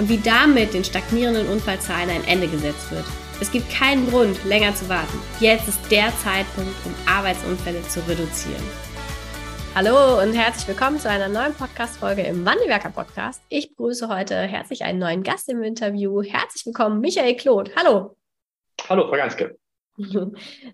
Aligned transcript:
und 0.00 0.08
wie 0.08 0.16
damit 0.16 0.72
den 0.72 0.82
stagnierenden 0.82 1.46
Unfallzahlen 1.48 2.08
ein 2.08 2.24
Ende 2.24 2.48
gesetzt 2.48 2.90
wird. 2.90 3.04
Es 3.38 3.52
gibt 3.52 3.70
keinen 3.70 4.08
Grund, 4.08 4.42
länger 4.46 4.74
zu 4.74 4.88
warten. 4.88 5.18
Jetzt 5.40 5.68
ist 5.68 5.78
der 5.90 6.10
Zeitpunkt, 6.24 6.74
um 6.86 6.94
Arbeitsunfälle 7.06 7.82
zu 7.82 8.00
reduzieren. 8.08 8.62
Hallo 9.74 10.22
und 10.22 10.32
herzlich 10.32 10.66
willkommen 10.66 10.98
zu 10.98 11.08
einer 11.10 11.28
neuen 11.28 11.52
Podcast-Folge 11.52 12.22
im 12.22 12.46
Wandelwerker 12.46 12.88
Podcast. 12.88 13.42
Ich 13.50 13.76
begrüße 13.76 14.08
heute 14.08 14.36
herzlich 14.36 14.84
einen 14.84 14.98
neuen 14.98 15.22
Gast 15.22 15.50
im 15.50 15.62
Interview. 15.62 16.22
Herzlich 16.22 16.64
willkommen, 16.64 17.00
Michael 17.00 17.36
Kloth. 17.36 17.70
Hallo. 17.76 18.16
Hallo, 18.88 19.06
Frau 19.06 19.16
Ganske. 19.16 19.58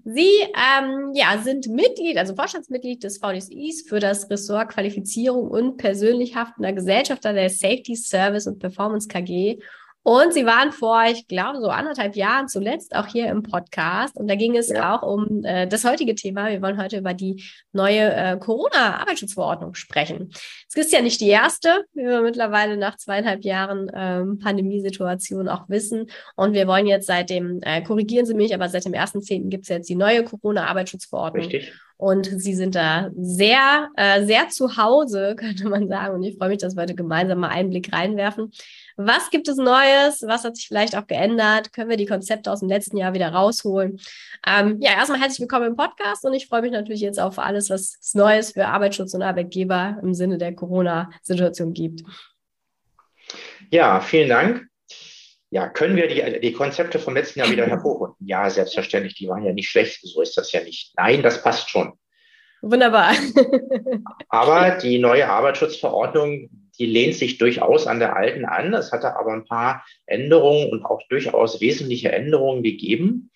Sie 0.04 0.30
ähm, 0.54 1.12
ja, 1.14 1.38
sind 1.42 1.68
Mitglied, 1.68 2.16
also 2.16 2.34
Vorstandsmitglied 2.34 3.02
des 3.04 3.18
VDSIs 3.18 3.86
für 3.88 4.00
das 4.00 4.30
Ressort 4.30 4.70
Qualifizierung 4.70 5.48
und 5.48 5.76
persönlich 5.76 6.36
haftender 6.36 6.72
Gesellschafter 6.72 7.32
der 7.32 7.50
Safety 7.50 7.96
Service 7.96 8.46
und 8.46 8.58
Performance 8.58 9.08
KG 9.08 9.58
und 10.06 10.32
sie 10.32 10.46
waren 10.46 10.70
vor, 10.70 11.02
ich 11.10 11.26
glaube, 11.26 11.58
so 11.60 11.66
anderthalb 11.66 12.14
Jahren 12.14 12.46
zuletzt 12.46 12.94
auch 12.94 13.08
hier 13.08 13.26
im 13.26 13.42
Podcast. 13.42 14.16
Und 14.16 14.28
da 14.28 14.36
ging 14.36 14.56
es 14.56 14.68
ja. 14.68 14.94
auch 14.94 15.02
um 15.02 15.44
äh, 15.44 15.66
das 15.66 15.84
heutige 15.84 16.14
Thema. 16.14 16.48
Wir 16.48 16.62
wollen 16.62 16.80
heute 16.80 16.98
über 16.98 17.12
die 17.12 17.42
neue 17.72 18.14
äh, 18.14 18.38
Corona-Arbeitsschutzverordnung 18.38 19.74
sprechen. 19.74 20.30
Es 20.68 20.76
ist 20.76 20.92
ja 20.92 21.02
nicht 21.02 21.20
die 21.20 21.26
erste, 21.26 21.86
wie 21.92 22.04
wir 22.04 22.20
mittlerweile 22.20 22.76
nach 22.76 22.96
zweieinhalb 22.98 23.44
Jahren 23.44 23.90
ähm, 23.92 24.38
Pandemiesituation 24.38 25.48
auch 25.48 25.68
wissen. 25.68 26.08
Und 26.36 26.52
wir 26.52 26.68
wollen 26.68 26.86
jetzt 26.86 27.08
seit 27.08 27.28
dem, 27.28 27.58
äh, 27.62 27.82
korrigieren 27.82 28.26
Sie 28.26 28.34
mich, 28.34 28.54
aber 28.54 28.68
seit 28.68 28.84
dem 28.84 28.92
1.10. 28.92 29.48
gibt 29.48 29.64
es 29.64 29.70
jetzt 29.70 29.88
die 29.88 29.96
neue 29.96 30.22
Corona-Arbeitsschutzverordnung. 30.22 31.46
Richtig. 31.46 31.72
Und 31.96 32.26
Sie 32.26 32.54
sind 32.54 32.74
da 32.74 33.10
sehr, 33.16 33.88
äh, 33.96 34.24
sehr 34.24 34.50
zu 34.50 34.76
Hause, 34.76 35.34
könnte 35.38 35.68
man 35.68 35.88
sagen. 35.88 36.14
Und 36.14 36.22
ich 36.22 36.36
freue 36.36 36.50
mich, 36.50 36.58
dass 36.58 36.76
wir 36.76 36.82
heute 36.82 36.94
gemeinsam 36.94 37.40
mal 37.40 37.48
einen 37.48 37.70
Blick 37.70 37.92
reinwerfen. 37.92 38.52
Was 38.98 39.28
gibt 39.28 39.46
es 39.46 39.58
Neues? 39.58 40.22
Was 40.26 40.44
hat 40.44 40.56
sich 40.56 40.68
vielleicht 40.68 40.96
auch 40.96 41.06
geändert? 41.06 41.70
Können 41.74 41.90
wir 41.90 41.98
die 41.98 42.06
Konzepte 42.06 42.50
aus 42.50 42.60
dem 42.60 42.70
letzten 42.70 42.96
Jahr 42.96 43.12
wieder 43.12 43.28
rausholen? 43.28 44.00
Ähm, 44.46 44.78
ja, 44.80 44.92
erstmal 44.92 45.20
herzlich 45.20 45.40
willkommen 45.40 45.66
im 45.66 45.76
Podcast 45.76 46.24
und 46.24 46.32
ich 46.32 46.46
freue 46.46 46.62
mich 46.62 46.72
natürlich 46.72 47.02
jetzt 47.02 47.20
auf 47.20 47.38
alles, 47.38 47.68
was 47.68 47.98
es 48.00 48.14
Neues 48.14 48.52
für 48.52 48.66
Arbeitsschutz 48.66 49.12
und 49.12 49.20
Arbeitgeber 49.20 49.98
im 50.02 50.14
Sinne 50.14 50.38
der 50.38 50.54
Corona-Situation 50.54 51.74
gibt. 51.74 52.04
Ja, 53.70 54.00
vielen 54.00 54.30
Dank. 54.30 54.66
Ja, 55.50 55.68
können 55.68 55.96
wir 55.96 56.08
die, 56.08 56.40
die 56.40 56.52
Konzepte 56.52 56.98
vom 56.98 57.12
letzten 57.12 57.40
Jahr 57.40 57.50
wieder 57.50 57.66
hervorholen? 57.66 58.14
Ja, 58.20 58.48
selbstverständlich. 58.48 59.14
Die 59.14 59.28
waren 59.28 59.44
ja 59.44 59.52
nicht 59.52 59.68
schlecht. 59.68 60.00
So 60.04 60.22
ist 60.22 60.38
das 60.38 60.52
ja 60.52 60.62
nicht. 60.62 60.94
Nein, 60.96 61.22
das 61.22 61.42
passt 61.42 61.68
schon. 61.68 61.92
Wunderbar. 62.62 63.12
Aber 64.30 64.70
die 64.82 64.98
neue 64.98 65.28
Arbeitsschutzverordnung 65.28 66.48
die 66.76 66.86
lehnt 66.86 67.14
sich 67.14 67.38
durchaus 67.38 67.86
an 67.86 67.98
der 67.98 68.16
alten 68.16 68.44
an. 68.44 68.74
Es 68.74 68.92
hatte 68.92 69.16
aber 69.16 69.32
ein 69.32 69.44
paar 69.44 69.84
Änderungen 70.06 70.70
und 70.70 70.84
auch 70.84 71.02
durchaus 71.08 71.60
wesentliche 71.60 72.12
Änderungen 72.12 72.62
gegeben. 72.62 73.30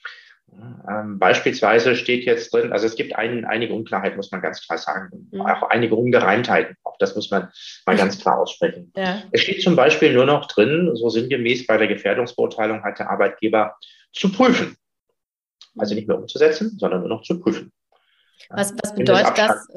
Ähm, 0.88 1.18
beispielsweise 1.18 1.94
steht 1.94 2.24
jetzt 2.24 2.52
drin, 2.52 2.72
also 2.72 2.86
es 2.86 2.96
gibt 2.96 3.14
ein, 3.14 3.44
einige 3.44 3.72
Unklarheiten, 3.72 4.16
muss 4.16 4.32
man 4.32 4.42
ganz 4.42 4.66
klar 4.66 4.78
sagen, 4.78 5.28
mhm. 5.30 5.42
auch 5.42 5.62
einige 5.70 5.94
Ungereimtheiten. 5.94 6.76
Auch 6.82 6.96
das 6.98 7.14
muss 7.14 7.30
man 7.30 7.50
mal 7.86 7.96
ganz 7.96 8.20
klar 8.20 8.40
aussprechen. 8.40 8.92
Ja. 8.96 9.22
Es 9.30 9.42
steht 9.42 9.62
zum 9.62 9.76
Beispiel 9.76 10.12
nur 10.12 10.26
noch 10.26 10.46
drin, 10.46 10.90
so 10.94 11.08
sinngemäß 11.08 11.66
bei 11.66 11.76
der 11.76 11.86
Gefährdungsbeurteilung 11.86 12.82
hat 12.82 12.98
der 12.98 13.10
Arbeitgeber 13.10 13.76
zu 14.12 14.32
prüfen. 14.32 14.76
Also 15.78 15.94
nicht 15.94 16.08
mehr 16.08 16.18
umzusetzen, 16.18 16.76
sondern 16.78 17.00
nur 17.00 17.08
noch 17.08 17.22
zu 17.22 17.38
prüfen. 17.38 17.72
Was, 18.48 18.74
was 18.82 18.94
bedeutet 18.94 19.38
das? 19.38 19.68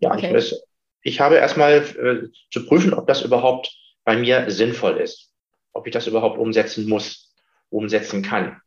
Ja, 0.00 0.14
okay. 0.14 0.34
ich, 0.36 0.54
ich 1.02 1.20
habe 1.20 1.36
erstmal 1.36 1.72
äh, 1.72 2.28
zu 2.50 2.66
prüfen, 2.66 2.94
ob 2.94 3.06
das 3.06 3.22
überhaupt 3.22 3.74
bei 4.04 4.16
mir 4.16 4.50
sinnvoll 4.50 4.98
ist, 4.98 5.32
ob 5.72 5.86
ich 5.86 5.92
das 5.92 6.06
überhaupt 6.06 6.38
umsetzen 6.38 6.88
muss, 6.88 7.34
umsetzen 7.70 8.22
kann. 8.22 8.60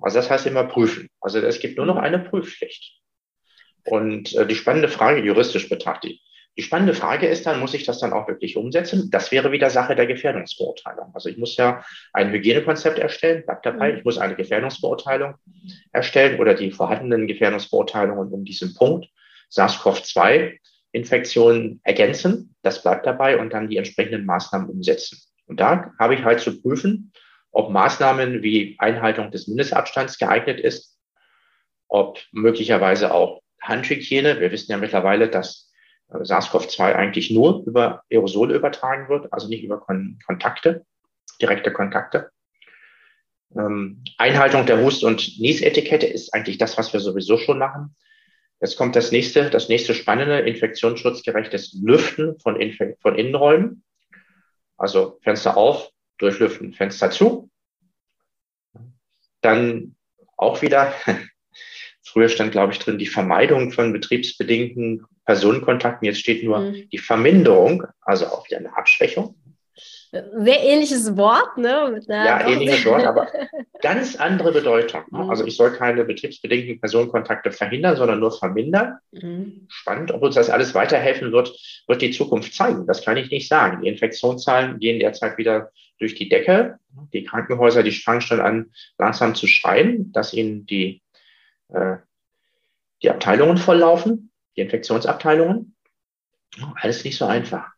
Also 0.00 0.18
das 0.18 0.30
heißt 0.30 0.46
immer 0.46 0.64
prüfen. 0.64 1.08
Also 1.20 1.38
es 1.40 1.60
gibt 1.60 1.76
nur 1.76 1.86
noch 1.86 1.96
eine 1.96 2.18
Prüfpflicht. 2.18 3.00
Und 3.84 4.34
äh, 4.34 4.46
die 4.46 4.54
spannende 4.54 4.88
Frage, 4.88 5.22
juristisch 5.22 5.68
betrachtet, 5.68 6.18
die 6.58 6.62
spannende 6.62 6.92
Frage 6.92 7.26
ist 7.28 7.46
dann, 7.46 7.60
muss 7.60 7.72
ich 7.72 7.84
das 7.84 7.98
dann 7.98 8.12
auch 8.12 8.28
wirklich 8.28 8.58
umsetzen? 8.58 9.10
Das 9.10 9.32
wäre 9.32 9.52
wieder 9.52 9.70
Sache 9.70 9.96
der 9.96 10.06
Gefährdungsbeurteilung. 10.06 11.10
Also 11.14 11.30
ich 11.30 11.38
muss 11.38 11.56
ja 11.56 11.82
ein 12.12 12.30
Hygienekonzept 12.30 12.98
erstellen, 12.98 13.44
bleibt 13.46 13.64
dabei. 13.64 13.94
Ich 13.96 14.04
muss 14.04 14.18
eine 14.18 14.36
Gefährdungsbeurteilung 14.36 15.34
erstellen 15.92 16.38
oder 16.38 16.54
die 16.54 16.70
vorhandenen 16.70 17.26
Gefährdungsbeurteilungen 17.26 18.32
um 18.32 18.44
diesen 18.44 18.74
Punkt 18.74 19.08
SARS-CoV-2 19.50 20.58
Infektionen 20.92 21.80
ergänzen, 21.84 22.54
das 22.62 22.82
bleibt 22.82 23.06
dabei, 23.06 23.38
und 23.38 23.52
dann 23.52 23.68
die 23.68 23.78
entsprechenden 23.78 24.26
Maßnahmen 24.26 24.68
umsetzen. 24.68 25.18
Und 25.46 25.58
da 25.58 25.92
habe 25.98 26.14
ich 26.14 26.22
halt 26.22 26.40
zu 26.40 26.60
prüfen, 26.60 27.12
ob 27.50 27.70
Maßnahmen 27.70 28.42
wie 28.42 28.76
Einhaltung 28.78 29.30
des 29.30 29.48
Mindestabstands 29.48 30.18
geeignet 30.18 30.60
ist, 30.60 30.98
ob 31.88 32.18
möglicherweise 32.32 33.12
auch 33.12 33.42
Handhygiene. 33.60 34.40
Wir 34.40 34.50
wissen 34.50 34.72
ja 34.72 34.78
mittlerweile, 34.78 35.28
dass 35.28 35.70
äh, 36.10 36.18
SARS-CoV-2 36.18 36.94
eigentlich 36.94 37.30
nur 37.30 37.64
über 37.66 38.02
Aerosole 38.10 38.54
übertragen 38.54 39.08
wird, 39.08 39.32
also 39.32 39.48
nicht 39.48 39.64
über 39.64 39.80
Kon 39.80 40.18
Kontakte, 40.26 40.84
direkte 41.40 41.72
Kontakte. 41.72 42.30
Ähm, 43.54 44.02
Einhaltung 44.16 44.66
der 44.66 44.82
Hust- 44.82 45.04
und 45.04 45.38
Niesetikette 45.38 46.06
ist 46.06 46.32
eigentlich 46.32 46.58
das, 46.58 46.78
was 46.78 46.92
wir 46.92 47.00
sowieso 47.00 47.36
schon 47.36 47.58
machen. 47.58 47.94
Jetzt 48.62 48.76
kommt 48.76 48.94
das 48.94 49.10
nächste, 49.10 49.50
das 49.50 49.68
nächste 49.68 49.92
spannende, 49.92 50.38
infektionsschutzgerechtes 50.38 51.76
Lüften 51.82 52.38
von, 52.38 52.60
Infe 52.60 52.96
von 53.00 53.18
Innenräumen. 53.18 53.82
Also 54.76 55.18
Fenster 55.22 55.56
auf, 55.56 55.90
durchlüften, 56.18 56.72
Fenster 56.72 57.10
zu. 57.10 57.50
Dann 59.40 59.96
auch 60.36 60.62
wieder, 60.62 60.94
früher 62.04 62.28
stand, 62.28 62.52
glaube 62.52 62.72
ich, 62.72 62.78
drin, 62.78 62.98
die 62.98 63.06
Vermeidung 63.06 63.72
von 63.72 63.92
betriebsbedingten 63.92 65.06
Personenkontakten. 65.24 66.06
Jetzt 66.06 66.20
steht 66.20 66.44
nur 66.44 66.60
mhm. 66.60 66.88
die 66.90 66.98
Verminderung, 66.98 67.82
also 68.00 68.26
auch 68.26 68.46
wieder 68.46 68.58
eine 68.58 68.76
Abschwächung. 68.76 69.41
Sehr 70.12 70.62
ähnliches 70.62 71.16
Wort, 71.16 71.56
ne? 71.56 71.98
ja, 72.06 72.46
ähnliches 72.46 72.84
Wort, 72.84 73.06
aber 73.06 73.28
ganz 73.80 74.14
andere 74.16 74.52
Bedeutung. 74.52 75.04
Ne? 75.10 75.24
Mhm. 75.24 75.30
Also 75.30 75.46
ich 75.46 75.56
soll 75.56 75.72
keine 75.72 76.04
betriebsbedingten 76.04 76.80
Personenkontakte 76.80 77.50
verhindern, 77.50 77.96
sondern 77.96 78.20
nur 78.20 78.30
vermindern. 78.30 78.98
Mhm. 79.12 79.66
Spannend, 79.68 80.12
ob 80.12 80.22
uns 80.22 80.34
das 80.34 80.50
alles 80.50 80.74
weiterhelfen 80.74 81.32
wird, 81.32 81.56
wird 81.86 82.02
die 82.02 82.10
Zukunft 82.10 82.54
zeigen. 82.54 82.86
Das 82.86 83.02
kann 83.02 83.16
ich 83.16 83.30
nicht 83.30 83.48
sagen. 83.48 83.80
Die 83.80 83.88
Infektionszahlen 83.88 84.78
gehen 84.80 85.00
derzeit 85.00 85.38
wieder 85.38 85.70
durch 85.98 86.14
die 86.14 86.28
Decke. 86.28 86.78
Die 87.14 87.24
Krankenhäuser, 87.24 87.82
die 87.82 87.92
fangen 87.92 88.20
schon 88.20 88.40
an, 88.40 88.70
langsam 88.98 89.34
zu 89.34 89.46
schreien, 89.46 90.12
dass 90.12 90.34
ihnen 90.34 90.66
die, 90.66 91.00
äh, 91.68 91.96
die 93.02 93.08
Abteilungen 93.08 93.56
volllaufen, 93.56 94.30
die 94.56 94.60
Infektionsabteilungen. 94.60 95.74
Alles 96.74 97.02
nicht 97.02 97.16
so 97.16 97.24
einfach. 97.24 97.72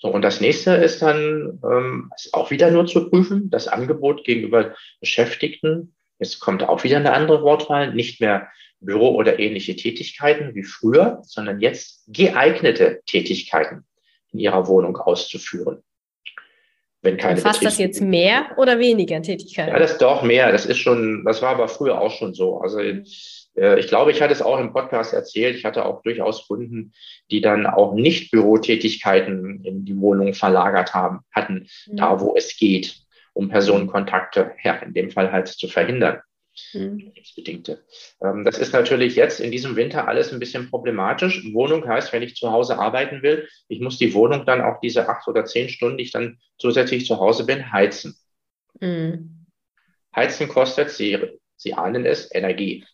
So, 0.00 0.08
und 0.08 0.22
das 0.22 0.40
nächste 0.40 0.74
ist 0.74 1.02
dann 1.02 1.60
ähm, 1.64 2.12
ist 2.14 2.32
auch 2.32 2.50
wieder 2.50 2.70
nur 2.70 2.86
zu 2.86 3.10
prüfen, 3.10 3.50
das 3.50 3.66
Angebot 3.66 4.24
gegenüber 4.24 4.74
Beschäftigten. 5.00 5.94
Jetzt 6.20 6.38
kommt 6.38 6.62
auch 6.62 6.84
wieder 6.84 6.98
eine 6.98 7.12
andere 7.12 7.42
Wortwahl, 7.42 7.92
nicht 7.92 8.20
mehr 8.20 8.48
Büro 8.80 9.14
oder 9.16 9.40
ähnliche 9.40 9.74
Tätigkeiten 9.74 10.54
wie 10.54 10.62
früher, 10.62 11.18
sondern 11.22 11.60
jetzt 11.60 12.04
geeignete 12.06 13.00
Tätigkeiten 13.06 13.84
in 14.32 14.38
ihrer 14.38 14.68
Wohnung 14.68 14.96
auszuführen. 14.96 15.82
Wenn 17.02 17.16
keine 17.16 17.40
Fasst 17.40 17.64
das 17.64 17.78
jetzt 17.78 18.00
mehr 18.00 18.56
oder 18.56 18.78
weniger 18.78 19.20
Tätigkeiten? 19.22 19.72
Ja, 19.72 19.78
das 19.78 19.92
ist 19.92 20.02
doch 20.02 20.22
mehr. 20.22 20.50
Das 20.50 20.66
ist 20.66 20.78
schon, 20.78 21.24
das 21.24 21.42
war 21.42 21.50
aber 21.50 21.68
früher 21.68 22.00
auch 22.00 22.10
schon 22.10 22.34
so. 22.34 22.58
Also 22.58 22.80
äh, 22.80 23.04
ich 23.78 23.88
glaube, 23.88 24.10
ich 24.10 24.22
hatte 24.22 24.32
es 24.32 24.42
auch 24.42 24.58
im 24.58 24.72
Podcast 24.72 25.12
erzählt. 25.12 25.56
Ich 25.56 25.64
hatte 25.64 25.84
auch 25.84 26.02
durchaus 26.02 26.46
Kunden, 26.46 26.92
die 27.30 27.40
dann 27.40 27.66
auch 27.66 27.94
nicht 27.94 28.30
Bürotätigkeiten 28.30 29.64
in 29.64 29.84
die 29.84 29.98
Wohnung 29.98 30.34
verlagert 30.34 30.94
haben, 30.94 31.20
hatten, 31.32 31.68
mhm. 31.86 31.96
da 31.96 32.20
wo 32.20 32.34
es 32.36 32.56
geht, 32.56 32.96
um 33.32 33.48
Personenkontakte, 33.48 34.52
ja, 34.62 34.74
in 34.76 34.94
dem 34.94 35.10
Fall 35.10 35.32
halt 35.32 35.48
zu 35.48 35.68
verhindern. 35.68 36.20
mhm. 36.72 37.12
Ähm, 38.22 38.44
das 38.44 38.58
ist 38.58 38.72
natürlich 38.72 39.14
jetzt 39.16 39.40
in 39.40 39.50
diesem 39.50 39.76
Winter 39.76 40.08
alles 40.08 40.32
ein 40.32 40.40
bisschen 40.40 40.70
problematisch. 40.70 41.44
Wohnung 41.52 41.86
heißt, 41.86 42.12
wenn 42.12 42.22
ich 42.22 42.34
zu 42.34 42.50
Hause 42.50 42.78
arbeiten 42.78 43.22
will, 43.22 43.48
ich 43.68 43.80
muss 43.80 43.98
die 43.98 44.14
Wohnung 44.14 44.44
dann 44.44 44.60
auch 44.60 44.80
diese 44.80 45.08
acht 45.08 45.26
oder 45.28 45.44
zehn 45.44 45.68
Stunden, 45.68 45.98
die 45.98 46.04
ich 46.04 46.12
dann 46.12 46.38
zusätzlich 46.58 47.06
zu 47.06 47.18
Hause 47.18 47.46
bin, 47.46 47.72
heizen. 47.72 48.16
Mhm. 48.80 49.46
Heizen 50.14 50.48
kostet, 50.48 50.90
Sie, 50.90 51.18
Sie 51.56 51.74
ahnen 51.74 52.04
es, 52.04 52.34
Energie. 52.34 52.84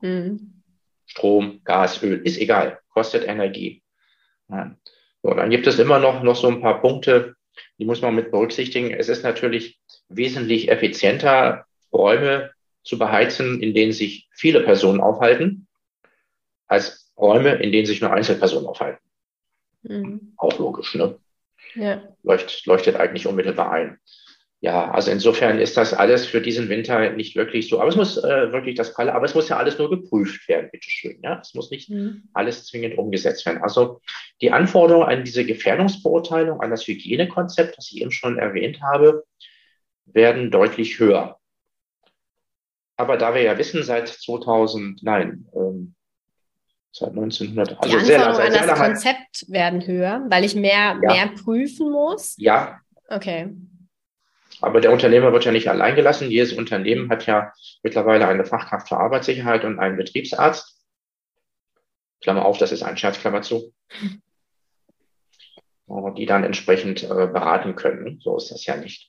Mhm. 0.00 0.62
Strom, 1.06 1.60
Gas, 1.64 2.02
Öl, 2.02 2.20
ist 2.24 2.38
egal, 2.38 2.80
kostet 2.88 3.26
Energie. 3.26 3.82
Ja. 4.48 4.76
So, 5.22 5.34
dann 5.34 5.50
gibt 5.50 5.66
es 5.66 5.78
immer 5.78 5.98
noch, 5.98 6.22
noch 6.22 6.36
so 6.36 6.48
ein 6.48 6.60
paar 6.60 6.80
Punkte, 6.80 7.36
die 7.78 7.84
muss 7.84 8.02
man 8.02 8.14
mit 8.14 8.30
berücksichtigen. 8.30 8.92
Es 8.92 9.08
ist 9.08 9.22
natürlich 9.22 9.80
wesentlich 10.08 10.70
effizienter, 10.70 11.66
Räume 11.92 12.50
zu 12.82 12.98
beheizen, 12.98 13.60
in 13.62 13.74
denen 13.74 13.92
sich 13.92 14.28
viele 14.32 14.62
Personen 14.62 15.00
aufhalten, 15.00 15.66
als 16.66 17.12
Räume, 17.16 17.54
in 17.54 17.72
denen 17.72 17.86
sich 17.86 18.00
nur 18.00 18.12
Einzelpersonen 18.12 18.66
aufhalten. 18.66 19.02
Mhm. 19.82 20.34
Auch 20.36 20.58
logisch, 20.58 20.94
ne? 20.94 21.18
Ja. 21.74 22.02
Leucht, 22.22 22.66
leuchtet 22.66 22.96
eigentlich 22.96 23.26
unmittelbar 23.26 23.72
ein 23.72 23.98
ja, 24.60 24.90
also 24.90 25.10
insofern 25.10 25.58
ist 25.58 25.76
das 25.76 25.92
alles 25.92 26.26
für 26.26 26.40
diesen 26.40 26.68
Winter 26.68 27.10
nicht 27.10 27.36
wirklich 27.36 27.68
so. 27.68 27.78
Aber 27.78 27.90
es 27.90 27.96
muss 27.96 28.16
äh, 28.16 28.52
wirklich 28.52 28.74
das 28.74 28.88
Falle, 28.88 29.14
aber 29.14 29.26
es 29.26 29.34
muss 29.34 29.48
ja 29.48 29.58
alles 29.58 29.78
nur 29.78 29.90
geprüft 29.90 30.48
werden, 30.48 30.70
bitteschön. 30.72 31.18
Ja, 31.22 31.40
es 31.42 31.54
muss 31.54 31.70
nicht 31.70 31.90
mhm. 31.90 32.22
alles 32.32 32.64
zwingend 32.64 32.96
umgesetzt 32.96 33.44
werden. 33.44 33.62
Also 33.62 34.00
die 34.40 34.52
Anforderungen 34.52 35.08
an 35.08 35.24
diese 35.24 35.44
Gefährdungsbeurteilung, 35.44 36.60
an 36.60 36.70
das 36.70 36.86
Hygienekonzept, 36.86 37.76
das 37.76 37.92
ich 37.92 38.00
eben 38.00 38.10
schon 38.10 38.38
erwähnt 38.38 38.80
habe, 38.80 39.24
werden 40.06 40.50
deutlich 40.50 40.98
höher. 40.98 41.38
Aber 42.96 43.18
da 43.18 43.34
wir 43.34 43.42
ja 43.42 43.58
wissen, 43.58 43.82
seit 43.82 44.08
2000, 44.08 45.02
nein, 45.02 45.46
ähm, 45.54 45.94
seit 46.92 47.10
1900, 47.10 47.78
also 47.78 47.88
die 47.88 47.94
Anforderungen 47.94 48.36
sehr, 48.36 48.52
sehr, 48.52 48.62
an 48.62 48.68
das 48.68 48.78
Konzept 48.78 49.44
werden 49.48 49.86
höher, 49.86 50.24
weil 50.30 50.46
ich 50.46 50.54
mehr, 50.54 50.98
ja. 51.02 51.12
mehr 51.12 51.28
prüfen 51.44 51.90
muss. 51.90 52.36
Ja. 52.38 52.80
Okay. 53.08 53.50
Aber 54.60 54.80
der 54.80 54.92
Unternehmer 54.92 55.32
wird 55.32 55.44
ja 55.44 55.52
nicht 55.52 55.68
allein 55.68 55.94
gelassen. 55.96 56.30
Jedes 56.30 56.52
Unternehmen 56.52 57.10
hat 57.10 57.26
ja 57.26 57.52
mittlerweile 57.82 58.26
eine 58.26 58.44
Fachkraft 58.44 58.88
für 58.88 58.96
Arbeitssicherheit 58.96 59.64
und 59.64 59.78
einen 59.78 59.96
Betriebsarzt. 59.96 60.80
Klammer 62.22 62.44
auf, 62.44 62.58
das 62.58 62.72
ist 62.72 62.82
ein 62.82 62.96
Scherz, 62.96 63.18
Klammer 63.18 63.42
zu. 63.42 63.72
Die 66.16 66.26
dann 66.26 66.42
entsprechend 66.42 67.04
äh, 67.04 67.06
beraten 67.08 67.76
können. 67.76 68.18
So 68.20 68.36
ist 68.36 68.50
das 68.50 68.66
ja 68.66 68.76
nicht. 68.76 69.08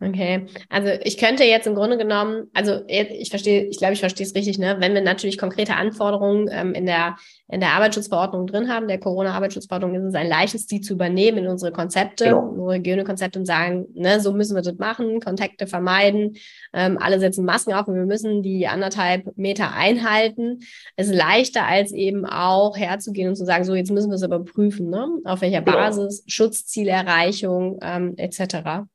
Okay, 0.00 0.46
also 0.68 0.90
ich 1.02 1.18
könnte 1.18 1.44
jetzt 1.44 1.66
im 1.66 1.74
Grunde 1.74 1.96
genommen, 1.96 2.50
also 2.52 2.80
ich 2.88 3.30
verstehe, 3.30 3.64
ich 3.64 3.78
glaube, 3.78 3.94
ich 3.94 4.00
verstehe 4.00 4.26
es 4.26 4.34
richtig, 4.34 4.58
ne? 4.58 4.76
Wenn 4.80 4.92
wir 4.92 5.00
natürlich 5.00 5.38
konkrete 5.38 5.76
Anforderungen 5.76 6.48
ähm, 6.50 6.74
in 6.74 6.84
der 6.84 7.16
in 7.48 7.60
der 7.60 7.70
Arbeitsschutzverordnung 7.70 8.46
drin 8.46 8.68
haben, 8.68 8.88
der 8.88 8.98
Corona-Arbeitsschutzverordnung, 8.98 9.94
ist 9.94 10.04
es 10.04 10.14
ein 10.14 10.28
leichtes, 10.28 10.66
die 10.66 10.80
zu 10.80 10.94
übernehmen 10.94 11.38
in 11.38 11.46
unsere 11.46 11.72
Konzepte, 11.72 12.24
genau. 12.24 12.48
unsere 12.48 12.76
Hygienekonzepte 12.76 13.38
und 13.38 13.44
sagen, 13.44 13.86
ne, 13.94 14.18
so 14.20 14.32
müssen 14.32 14.56
wir 14.56 14.62
das 14.62 14.78
machen, 14.78 15.20
Kontakte 15.20 15.66
vermeiden, 15.66 16.36
ähm, 16.72 16.98
alle 16.98 17.20
setzen 17.20 17.44
Masken 17.44 17.74
auf 17.74 17.86
und 17.86 17.94
wir 17.94 18.06
müssen 18.06 18.42
die 18.42 18.66
anderthalb 18.66 19.36
Meter 19.36 19.74
einhalten. 19.74 20.60
Es 20.96 21.08
ist 21.08 21.14
leichter, 21.14 21.66
als 21.66 21.92
eben 21.92 22.24
auch 22.24 22.76
herzugehen 22.76 23.28
und 23.28 23.36
zu 23.36 23.44
sagen, 23.44 23.64
so 23.64 23.74
jetzt 23.74 23.92
müssen 23.92 24.10
wir 24.10 24.16
es 24.16 24.22
aber 24.22 24.42
prüfen, 24.42 24.88
ne? 24.88 25.06
Auf 25.24 25.42
welcher 25.42 25.62
genau. 25.62 25.76
Basis, 25.76 26.24
Schutzzielerreichung 26.26 27.78
ähm, 27.82 28.14
etc. 28.16 28.86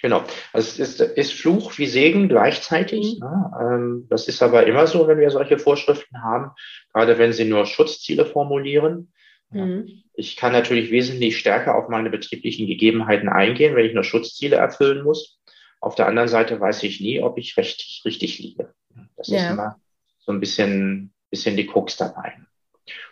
Genau. 0.00 0.24
Also 0.52 0.82
es 0.82 1.00
ist, 1.00 1.00
ist 1.00 1.32
Fluch 1.32 1.76
wie 1.78 1.86
Segen 1.86 2.28
gleichzeitig. 2.28 3.18
Mhm. 3.20 3.26
Ne? 3.26 3.50
Ähm, 3.60 4.06
das 4.10 4.28
ist 4.28 4.42
aber 4.42 4.66
immer 4.66 4.86
so, 4.86 5.08
wenn 5.08 5.18
wir 5.18 5.30
solche 5.30 5.58
Vorschriften 5.58 6.22
haben, 6.22 6.52
gerade 6.92 7.18
wenn 7.18 7.32
sie 7.32 7.44
nur 7.44 7.66
Schutzziele 7.66 8.24
formulieren. 8.24 9.12
Mhm. 9.50 10.02
Ich 10.14 10.36
kann 10.36 10.52
natürlich 10.52 10.90
wesentlich 10.90 11.38
stärker 11.38 11.76
auf 11.76 11.88
meine 11.88 12.10
betrieblichen 12.10 12.66
Gegebenheiten 12.66 13.28
eingehen, 13.28 13.74
wenn 13.74 13.86
ich 13.86 13.94
nur 13.94 14.04
Schutzziele 14.04 14.56
erfüllen 14.56 15.02
muss. 15.02 15.40
Auf 15.80 15.94
der 15.94 16.06
anderen 16.06 16.28
Seite 16.28 16.60
weiß 16.60 16.82
ich 16.82 17.00
nie, 17.00 17.20
ob 17.20 17.38
ich 17.38 17.56
richtig, 17.56 18.02
richtig 18.04 18.38
liege. 18.38 18.74
Das 19.16 19.28
ja. 19.28 19.38
ist 19.38 19.52
immer 19.52 19.80
so 20.18 20.32
ein 20.32 20.40
bisschen, 20.40 21.12
bisschen 21.30 21.56
die 21.56 21.66
Krux 21.66 21.96
dabei. 21.96 22.34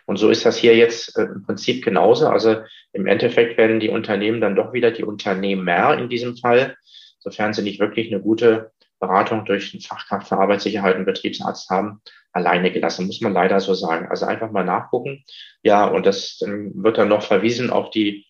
Und 0.07 0.15
so 0.15 0.29
ist 0.29 0.45
das 0.45 0.57
hier 0.57 0.75
jetzt 0.75 1.17
äh, 1.17 1.23
im 1.23 1.43
Prinzip 1.43 1.83
genauso. 1.83 2.27
Also 2.27 2.61
im 2.93 3.05
Endeffekt 3.05 3.57
werden 3.57 3.79
die 3.79 3.89
Unternehmen 3.89 4.41
dann 4.41 4.55
doch 4.55 4.73
wieder 4.73 4.89
die 4.91 5.03
Unternehmer 5.03 5.97
in 5.97 6.09
diesem 6.09 6.37
Fall, 6.37 6.77
sofern 7.19 7.53
sie 7.53 7.61
nicht 7.61 7.79
wirklich 7.79 8.11
eine 8.11 8.21
gute 8.21 8.71
Beratung 8.99 9.45
durch 9.45 9.73
eine 9.73 9.81
Fachkraft 9.81 10.29
für 10.29 10.37
Arbeitssicherheit 10.37 10.95
und 10.95 11.05
Betriebsarzt 11.05 11.69
haben, 11.69 12.01
alleine 12.31 12.71
gelassen, 12.71 13.05
muss 13.05 13.21
man 13.21 13.33
leider 13.33 13.59
so 13.59 13.73
sagen. 13.73 14.07
Also 14.09 14.25
einfach 14.25 14.49
mal 14.49 14.63
nachgucken. 14.63 15.23
Ja, 15.61 15.85
und 15.85 16.05
das 16.05 16.37
dann 16.39 16.71
wird 16.83 16.97
dann 16.97 17.09
noch 17.09 17.23
verwiesen 17.23 17.69
auf 17.69 17.89
die 17.89 18.25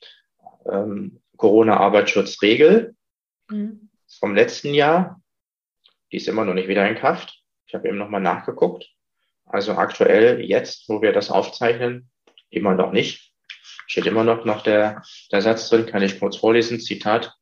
ähm, 0.70 1.22
Corona-Arbeitsschutzregel 1.38 2.96
mhm. 3.50 3.90
vom 4.20 4.36
letzten 4.36 4.74
Jahr. 4.74 5.22
Die 6.12 6.18
ist 6.18 6.28
immer 6.28 6.44
noch 6.44 6.56
nicht 6.56 6.68
wieder 6.68 6.88
in 6.90 6.96
Kraft. 6.96 7.44
Ich 7.68 7.76
habe 7.76 7.88
eben 7.88 7.98
nochmal 7.98 8.22
nachgeguckt. 8.22 8.90
Also 9.48 9.74
aktuell 9.74 10.42
jetzt, 10.42 10.88
wo 10.90 11.02
wir 11.02 11.14
das 11.14 11.32
aufzeichnen, 11.32 12.10
immer 12.50 12.74
noch 12.74 12.92
nicht. 12.92 13.34
Steht 13.88 14.06
immer 14.06 14.24
noch, 14.24 14.44
noch 14.46 14.64
der, 14.64 15.02
der 15.32 15.42
Satz 15.42 15.70
drin, 15.70 15.86
kann 15.86 16.04
ich 16.04 16.20
kurz 16.20 16.36
vorlesen, 16.38 16.80
Zitat. 16.80 17.34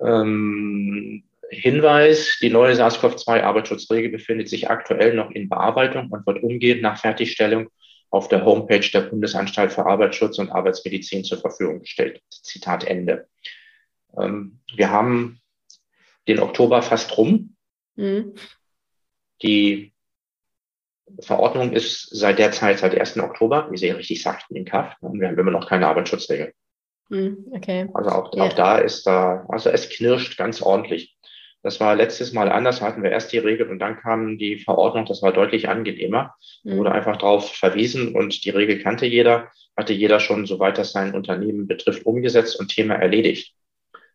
Ähm, 0.00 1.24
Hinweis, 1.50 2.38
die 2.40 2.50
neue 2.50 2.74
SARS-CoV-2-Arbeitsschutzregel 2.74 4.10
befindet 4.10 4.48
sich 4.48 4.68
aktuell 4.70 5.14
noch 5.14 5.30
in 5.30 5.48
Bearbeitung 5.48 6.10
und 6.10 6.26
wird 6.26 6.42
umgehend 6.42 6.82
nach 6.82 7.00
Fertigstellung 7.00 7.68
auf 8.10 8.28
der 8.28 8.44
Homepage 8.44 8.86
der 8.92 9.02
Bundesanstalt 9.02 9.72
für 9.72 9.86
Arbeitsschutz 9.86 10.38
und 10.38 10.50
Arbeitsmedizin 10.50 11.24
zur 11.24 11.38
Verfügung 11.38 11.80
gestellt. 11.80 12.22
Zitat 12.30 12.84
Ende. 12.84 13.28
Ähm, 14.16 14.60
wir 14.74 14.90
haben 14.90 15.40
den 16.26 16.38
Oktober 16.38 16.82
fast 16.82 17.16
rum. 17.16 17.56
Mhm. 17.96 18.34
Die 19.42 19.92
Verordnung 21.20 21.72
ist 21.72 22.08
seit 22.10 22.38
der 22.38 22.52
Zeit, 22.52 22.78
seit 22.78 22.98
1. 22.98 23.18
Oktober, 23.18 23.68
wie 23.70 23.76
Sie 23.76 23.90
richtig 23.90 24.22
sagten, 24.22 24.56
in 24.56 24.64
Kraft. 24.64 24.96
Und 25.00 25.20
wir 25.20 25.28
haben 25.28 25.38
immer 25.38 25.50
noch 25.50 25.68
keine 25.68 25.86
Arbeitsschutzregel. 25.86 26.52
Hm, 27.10 27.46
okay. 27.52 27.88
Also 27.94 28.10
auch, 28.10 28.34
ja. 28.34 28.44
auch 28.44 28.52
da 28.52 28.78
ist 28.78 29.06
da, 29.06 29.46
also 29.48 29.70
es 29.70 29.88
knirscht 29.88 30.36
ganz 30.36 30.60
ordentlich. 30.62 31.16
Das 31.62 31.80
war 31.80 31.96
letztes 31.96 32.32
Mal 32.32 32.50
anders, 32.50 32.80
hatten 32.80 33.02
wir 33.02 33.10
erst 33.10 33.32
die 33.32 33.38
Regel 33.38 33.68
und 33.68 33.80
dann 33.80 33.98
kam 33.98 34.38
die 34.38 34.58
Verordnung, 34.58 35.06
das 35.06 35.22
war 35.22 35.32
deutlich 35.32 35.68
angenehmer. 35.68 36.34
Da 36.62 36.76
wurde 36.76 36.90
hm. 36.90 36.96
einfach 36.96 37.16
darauf 37.16 37.52
verwiesen 37.52 38.14
und 38.14 38.44
die 38.44 38.50
Regel 38.50 38.80
kannte 38.80 39.06
jeder, 39.06 39.50
hatte 39.76 39.92
jeder 39.92 40.20
schon, 40.20 40.46
soweit 40.46 40.78
das 40.78 40.92
sein 40.92 41.14
Unternehmen 41.14 41.66
betrifft, 41.66 42.06
umgesetzt 42.06 42.58
und 42.60 42.68
Thema 42.68 42.94
erledigt. 42.94 43.54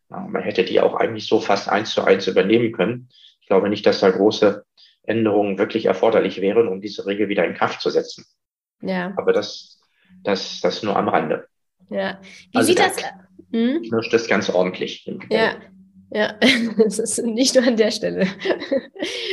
Man 0.08 0.42
hätte 0.42 0.64
die 0.64 0.80
auch 0.80 0.94
eigentlich 0.94 1.26
so 1.26 1.40
fast 1.40 1.68
eins 1.68 1.90
zu 1.90 2.04
eins 2.04 2.26
übernehmen 2.26 2.72
können. 2.72 3.08
Ich 3.40 3.48
glaube 3.48 3.68
nicht, 3.68 3.84
dass 3.84 4.00
da 4.00 4.10
große 4.10 4.63
Änderungen 5.04 5.58
wirklich 5.58 5.86
erforderlich 5.86 6.40
wären, 6.40 6.68
um 6.68 6.80
diese 6.80 7.06
Regel 7.06 7.28
wieder 7.28 7.44
in 7.44 7.54
Kraft 7.54 7.80
zu 7.80 7.90
setzen. 7.90 8.24
Ja. 8.80 9.12
Aber 9.16 9.32
das, 9.32 9.80
das, 10.22 10.60
das 10.60 10.82
nur 10.82 10.96
am 10.96 11.08
Rande. 11.08 11.46
Ja. 11.90 12.20
Wie 12.22 12.58
also 12.58 12.68
sieht 12.68 12.78
das? 12.78 12.96
Hm? 13.52 13.82
Knirscht 13.82 14.12
das 14.12 14.26
ganz 14.26 14.50
ordentlich. 14.50 15.08
Ja. 15.30 15.56
Ja, 16.14 16.32
das 16.78 17.00
ist 17.00 17.24
nicht 17.24 17.56
nur 17.56 17.66
an 17.66 17.76
der 17.76 17.90
Stelle. 17.90 18.28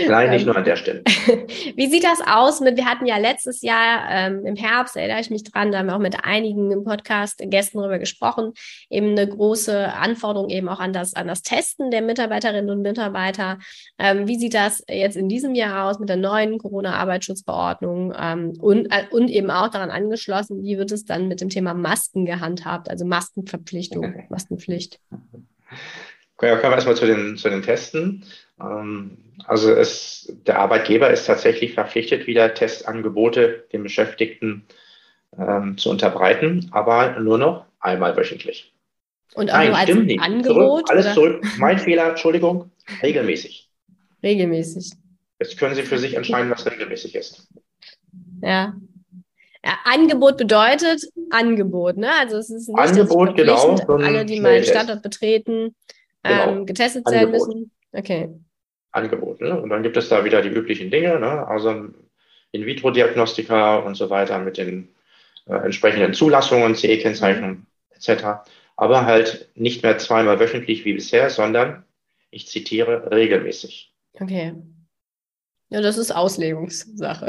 Nein, 0.07 0.31
nicht 0.31 0.47
nur 0.47 0.57
an 0.57 0.63
der 0.63 0.75
Stelle. 0.75 1.03
Wie 1.75 1.87
sieht 1.87 2.03
das 2.03 2.21
aus 2.25 2.59
mit, 2.59 2.75
wir 2.75 2.85
hatten 2.85 3.05
ja 3.05 3.17
letztes 3.17 3.61
Jahr 3.61 4.09
ähm, 4.09 4.47
im 4.47 4.55
Herbst, 4.55 4.97
erinnere 4.97 5.19
ich 5.19 5.29
mich 5.29 5.43
dran, 5.43 5.71
da 5.71 5.77
haben 5.77 5.85
wir 5.85 5.95
auch 5.95 5.99
mit 5.99 6.25
einigen 6.25 6.71
im 6.71 6.83
Podcast 6.83 7.43
Gästen 7.45 7.77
darüber 7.77 7.99
gesprochen, 7.99 8.53
eben 8.89 9.11
eine 9.11 9.27
große 9.27 9.93
Anforderung 9.93 10.49
eben 10.49 10.67
auch 10.69 10.79
an 10.79 10.91
das, 10.91 11.13
an 11.13 11.27
das 11.27 11.43
Testen 11.43 11.91
der 11.91 12.01
Mitarbeiterinnen 12.01 12.71
und 12.71 12.81
Mitarbeiter. 12.81 13.59
Ähm, 13.99 14.27
wie 14.27 14.39
sieht 14.39 14.55
das 14.55 14.83
jetzt 14.89 15.17
in 15.17 15.29
diesem 15.29 15.53
Jahr 15.53 15.87
aus 15.87 15.99
mit 15.99 16.09
der 16.09 16.17
neuen 16.17 16.57
Corona-Arbeitsschutzverordnung 16.57 18.11
ähm, 18.19 18.53
und, 18.59 18.87
äh, 18.87 19.03
und 19.11 19.29
eben 19.29 19.51
auch 19.51 19.67
daran 19.67 19.91
angeschlossen, 19.91 20.63
wie 20.63 20.79
wird 20.79 20.91
es 20.91 21.05
dann 21.05 21.27
mit 21.27 21.41
dem 21.41 21.49
Thema 21.49 21.75
Masken 21.75 22.25
gehandhabt, 22.25 22.89
also 22.89 23.05
Maskenverpflichtung, 23.05 24.25
Maskenpflicht? 24.29 24.99
Ja, 26.41 26.55
kommen 26.55 26.71
wir 26.71 26.75
erstmal 26.75 26.95
zu 26.95 27.05
den, 27.05 27.37
zu 27.37 27.49
den 27.49 27.61
Testen. 27.61 28.25
Ähm, 28.59 29.17
also 29.45 29.71
es, 29.71 30.33
der 30.47 30.59
Arbeitgeber 30.59 31.09
ist 31.09 31.25
tatsächlich 31.25 31.73
verpflichtet, 31.73 32.27
wieder 32.27 32.53
Testangebote 32.53 33.65
den 33.71 33.83
Beschäftigten 33.83 34.65
ähm, 35.37 35.77
zu 35.77 35.89
unterbreiten, 35.89 36.69
aber 36.71 37.19
nur 37.19 37.37
noch 37.37 37.65
einmal 37.79 38.15
wöchentlich. 38.17 38.73
Und 39.33 39.49
auch 39.49 39.55
Nein, 39.55 39.67
nur 39.69 39.77
als 39.77 39.89
stimmt 39.89 40.05
nicht. 40.07 40.21
Angebot? 40.21 40.55
Zurück, 40.55 40.89
alles 40.89 41.05
oder? 41.05 41.13
zurück. 41.13 41.45
Mein 41.57 41.79
Fehler, 41.79 42.09
Entschuldigung. 42.09 42.71
Regelmäßig. 43.01 43.69
Regelmäßig. 44.21 44.91
Jetzt 45.39 45.57
können 45.57 45.75
Sie 45.75 45.83
für 45.83 45.97
sich 45.97 46.15
entscheiden, 46.15 46.51
was 46.51 46.65
regelmäßig 46.65 47.15
ist. 47.15 47.47
Ja. 48.41 48.75
ja 49.63 49.73
Angebot 49.85 50.37
bedeutet 50.37 51.01
Angebot, 51.31 51.97
ne? 51.97 52.11
Also 52.19 52.37
es 52.37 52.49
ist 52.49 52.67
nicht 52.67 52.77
Angebot, 52.77 53.35
genau. 53.35 53.75
Alle, 53.87 54.25
die 54.25 54.39
meinen 54.41 54.65
Standort 54.65 55.01
betreten, 55.01 55.75
genau. 56.23 56.51
ähm, 56.51 56.65
getestet 56.65 57.07
sein 57.07 57.31
müssen. 57.31 57.71
Okay. 57.93 58.29
angeboten. 58.91 59.45
Ne? 59.45 59.61
Und 59.61 59.69
dann 59.69 59.83
gibt 59.83 59.97
es 59.97 60.09
da 60.09 60.23
wieder 60.23 60.41
die 60.41 60.49
üblichen 60.49 60.91
Dinge, 60.91 61.19
ne? 61.19 61.47
also 61.47 61.89
In-vitro-Diagnostika 62.51 63.77
und 63.77 63.95
so 63.95 64.09
weiter 64.09 64.39
mit 64.39 64.57
den 64.57 64.89
äh, 65.47 65.55
entsprechenden 65.55 66.13
Zulassungen, 66.13 66.75
CE-Kennzeichnungen 66.75 67.67
etc. 67.91 68.49
Aber 68.75 69.05
halt 69.05 69.49
nicht 69.55 69.83
mehr 69.83 69.97
zweimal 69.97 70.39
wöchentlich 70.39 70.85
wie 70.85 70.93
bisher, 70.93 71.29
sondern, 71.29 71.83
ich 72.29 72.47
zitiere, 72.47 73.11
regelmäßig. 73.11 73.93
Okay. 74.19 74.53
Ja, 75.69 75.81
das 75.81 75.97
ist 75.97 76.11
Auslegungssache. 76.11 77.27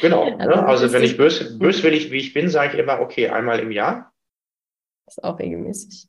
Genau. 0.00 0.24
Also, 0.38 0.50
ne? 0.50 0.66
also 0.66 0.92
wenn 0.92 1.04
ich 1.04 1.16
bös, 1.16 1.56
böswillig 1.58 2.10
wie 2.10 2.18
ich 2.18 2.32
bin, 2.32 2.48
sage 2.48 2.74
ich 2.74 2.80
immer, 2.80 3.00
okay, 3.00 3.28
einmal 3.28 3.60
im 3.60 3.70
Jahr. 3.70 4.12
Das 5.06 5.18
ist 5.18 5.24
auch 5.24 5.38
regelmäßig. 5.38 6.08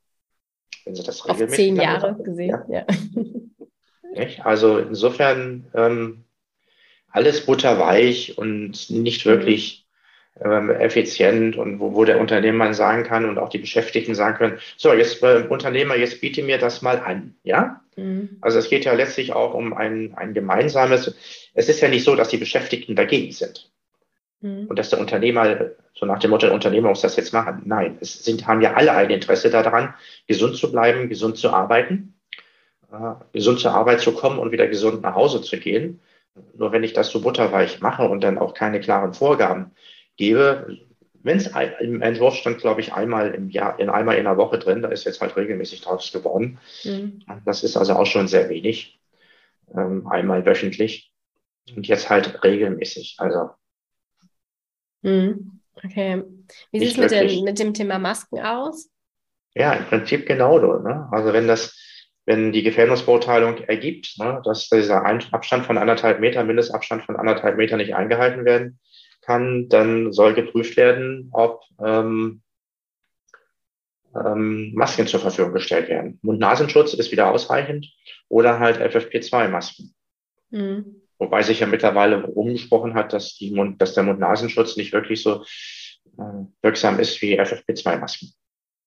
Wenn 0.85 0.95
Sie 0.95 1.03
das 1.03 1.25
regelmäßig 1.25 1.49
Auf 1.49 1.55
zehn 1.55 1.75
Jahre 1.75 2.11
machen. 2.11 2.23
gesehen, 2.23 2.57
ja. 2.69 2.85
ja. 2.85 2.85
Also 4.45 4.77
insofern 4.77 5.67
ähm, 5.73 6.23
alles 7.09 7.45
butterweich 7.45 8.37
und 8.37 8.89
nicht 8.89 9.25
wirklich 9.25 9.85
ähm, 10.41 10.69
effizient 10.69 11.57
und 11.57 11.79
wo, 11.79 11.93
wo 11.93 12.05
der 12.05 12.19
Unternehmer 12.19 12.73
sagen 12.73 13.03
kann 13.03 13.25
und 13.25 13.37
auch 13.37 13.49
die 13.49 13.57
Beschäftigten 13.57 14.15
sagen 14.15 14.37
können, 14.37 14.59
so, 14.77 14.93
jetzt 14.93 15.23
äh, 15.23 15.45
Unternehmer, 15.47 15.95
jetzt 15.95 16.21
biete 16.21 16.43
mir 16.43 16.57
das 16.57 16.81
mal 16.81 16.99
an, 16.99 17.35
ja? 17.43 17.81
Mhm. 17.95 18.37
Also 18.41 18.59
es 18.59 18.69
geht 18.69 18.85
ja 18.85 18.93
letztlich 18.93 19.33
auch 19.33 19.53
um 19.53 19.73
ein, 19.73 20.13
ein 20.15 20.33
gemeinsames, 20.33 21.15
es 21.53 21.69
ist 21.69 21.81
ja 21.81 21.87
nicht 21.87 22.03
so, 22.03 22.15
dass 22.15 22.29
die 22.29 22.37
Beschäftigten 22.37 22.95
dagegen 22.95 23.31
sind. 23.31 23.71
Mhm. 24.45 24.67
Und 24.67 24.77
dass 24.77 24.91
der 24.91 24.99
Unternehmer, 24.99 25.71
so 25.95 26.05
nach 26.05 26.19
dem 26.19 26.29
Motto, 26.29 26.45
der 26.45 26.53
Unternehmer 26.53 26.89
muss 26.89 27.01
das 27.01 27.15
jetzt 27.15 27.33
machen. 27.33 27.63
Nein, 27.65 27.97
es 27.99 28.23
sind, 28.23 28.45
haben 28.45 28.61
ja 28.61 28.75
alle 28.75 28.91
ein 28.91 29.09
Interesse 29.09 29.49
daran, 29.49 29.95
gesund 30.27 30.55
zu 30.55 30.71
bleiben, 30.71 31.09
gesund 31.09 31.37
zu 31.37 31.49
arbeiten, 31.49 32.13
äh, 32.91 33.15
gesund 33.33 33.59
zur 33.59 33.71
Arbeit 33.71 34.01
zu 34.01 34.13
kommen 34.13 34.37
und 34.37 34.51
wieder 34.51 34.67
gesund 34.67 35.01
nach 35.01 35.15
Hause 35.15 35.41
zu 35.41 35.57
gehen. 35.57 35.99
Nur 36.55 36.71
wenn 36.71 36.83
ich 36.83 36.93
das 36.93 37.09
so 37.09 37.21
butterweich 37.21 37.81
mache 37.81 38.03
und 38.03 38.21
dann 38.23 38.37
auch 38.37 38.53
keine 38.53 38.79
klaren 38.79 39.13
Vorgaben 39.13 39.71
gebe, 40.15 40.77
wenn 41.23 41.37
es 41.37 41.49
im 41.79 42.03
Entwurf 42.03 42.35
stand, 42.35 42.59
glaube 42.59 42.81
ich, 42.81 42.93
einmal 42.93 43.33
im 43.33 43.49
Jahr, 43.49 43.79
in 43.79 43.89
einmal 43.89 44.17
in 44.17 44.25
der 44.25 44.37
Woche 44.37 44.59
drin, 44.59 44.83
da 44.83 44.89
ist 44.89 45.05
jetzt 45.05 45.21
halt 45.21 45.35
regelmäßig 45.35 45.81
draus 45.81 46.11
geworden. 46.11 46.59
Mhm. 46.83 47.23
Das 47.45 47.63
ist 47.63 47.77
also 47.77 47.93
auch 47.93 48.05
schon 48.05 48.27
sehr 48.27 48.47
wenig. 48.49 48.99
Ähm, 49.75 50.05
einmal 50.05 50.45
wöchentlich. 50.45 51.11
Und 51.75 51.87
jetzt 51.87 52.11
halt 52.11 52.43
regelmäßig. 52.43 53.15
Also. 53.17 53.49
Mhm. 55.05 55.61
Okay. 55.83 56.23
Wie 56.71 56.79
sieht 56.79 56.97
es 56.97 57.11
mit, 57.11 57.43
mit 57.43 57.59
dem 57.59 57.73
Thema 57.73 57.99
Masken 57.99 58.39
aus? 58.39 58.89
Ja, 59.53 59.73
im 59.73 59.85
Prinzip 59.85 60.25
genau 60.25 60.59
so. 60.59 60.79
Ne? 60.79 61.07
Also 61.11 61.31
wenn 61.31 61.47
das, 61.47 61.77
wenn 62.25 62.51
die 62.51 62.63
Gefährdungsbeurteilung 62.63 63.59
ergibt, 63.59 64.17
ne, 64.17 64.41
dass 64.43 64.67
dieser 64.69 65.05
Abstand 65.05 65.65
von 65.65 65.77
anderthalb 65.77 66.19
Meter, 66.19 66.43
Mindestabstand 66.43 67.03
von 67.03 67.15
anderthalb 67.15 67.55
Meter 67.55 67.77
nicht 67.77 67.95
eingehalten 67.95 68.45
werden 68.45 68.79
kann, 69.21 69.69
dann 69.69 70.11
soll 70.11 70.33
geprüft 70.33 70.75
werden, 70.75 71.29
ob 71.31 71.63
ähm, 71.83 72.41
ähm, 74.15 74.73
Masken 74.73 75.07
zur 75.07 75.19
Verfügung 75.19 75.53
gestellt 75.53 75.87
werden. 75.87 76.19
Mund-Nasenschutz 76.23 76.93
ist 76.93 77.11
wieder 77.11 77.31
ausreichend 77.31 77.87
oder 78.27 78.59
halt 78.59 78.77
FFP2-Masken. 78.77 79.93
Mhm. 80.49 81.01
Wobei 81.17 81.43
sich 81.43 81.61
ja 81.61 81.67
mittlerweile 81.67 82.23
rumgesprochen 82.23 82.93
hat, 82.93 83.13
dass, 83.13 83.35
die 83.35 83.51
Mund, 83.51 83.81
dass 83.81 83.93
der 83.93 84.03
Mund-Nasenschutz 84.03 84.75
nicht 84.75 84.93
wirklich 84.93 85.21
so 85.21 85.43
äh, 86.17 86.45
wirksam 86.61 86.99
ist 86.99 87.21
wie 87.21 87.39
FFP2-Masken. 87.39 88.33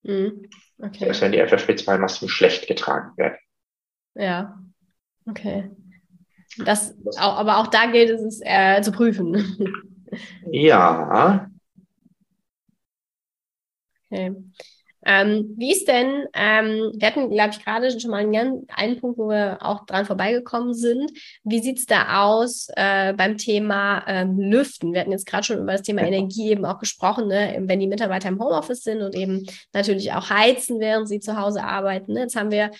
Mhm. 0.03 0.49
Okay. 0.77 1.07
Dass 1.07 1.21
wenn 1.21 1.31
die 1.31 1.41
FFP2-Masken 1.41 2.29
schlecht 2.29 2.67
getragen 2.67 3.17
werden. 3.17 3.37
Ja, 4.15 4.59
okay. 5.27 5.69
Das, 6.57 6.95
auch, 7.17 7.37
aber 7.37 7.57
auch 7.57 7.67
da 7.67 7.85
gilt 7.87 8.09
es 8.09 8.41
äh, 8.43 8.81
zu 8.81 8.91
prüfen. 8.91 9.57
Ja. 10.51 11.49
Okay. 14.09 14.35
Ähm, 15.05 15.53
wie 15.57 15.71
ist 15.71 15.87
denn, 15.87 16.25
ähm, 16.33 16.91
wir 16.93 17.07
hatten, 17.07 17.29
glaube 17.29 17.51
ich, 17.51 17.63
gerade 17.63 17.99
schon 17.99 18.11
mal 18.11 18.17
einen, 18.17 18.67
einen 18.69 18.99
Punkt, 18.99 19.17
wo 19.17 19.29
wir 19.29 19.59
auch 19.61 19.85
dran 19.85 20.05
vorbeigekommen 20.05 20.73
sind. 20.73 21.11
Wie 21.43 21.59
sieht 21.59 21.79
es 21.79 21.85
da 21.85 22.25
aus 22.25 22.67
äh, 22.75 23.13
beim 23.13 23.37
Thema 23.37 24.03
ähm, 24.07 24.37
Lüften? 24.37 24.93
Wir 24.93 25.01
hatten 25.01 25.11
jetzt 25.11 25.25
gerade 25.25 25.43
schon 25.43 25.59
über 25.59 25.71
das 25.71 25.83
Thema 25.83 26.01
Energie 26.01 26.51
eben 26.51 26.65
auch 26.65 26.79
gesprochen, 26.79 27.27
ne? 27.27 27.57
wenn 27.61 27.79
die 27.79 27.87
Mitarbeiter 27.87 28.29
im 28.29 28.39
Homeoffice 28.39 28.83
sind 28.83 29.01
und 29.01 29.15
eben 29.15 29.45
natürlich 29.73 30.11
auch 30.13 30.29
heizen, 30.29 30.79
während 30.79 31.07
sie 31.07 31.19
zu 31.19 31.39
Hause 31.39 31.63
arbeiten. 31.63 32.13
Ne? 32.13 32.21
Jetzt 32.21 32.35
haben 32.35 32.51
wir 32.51 32.71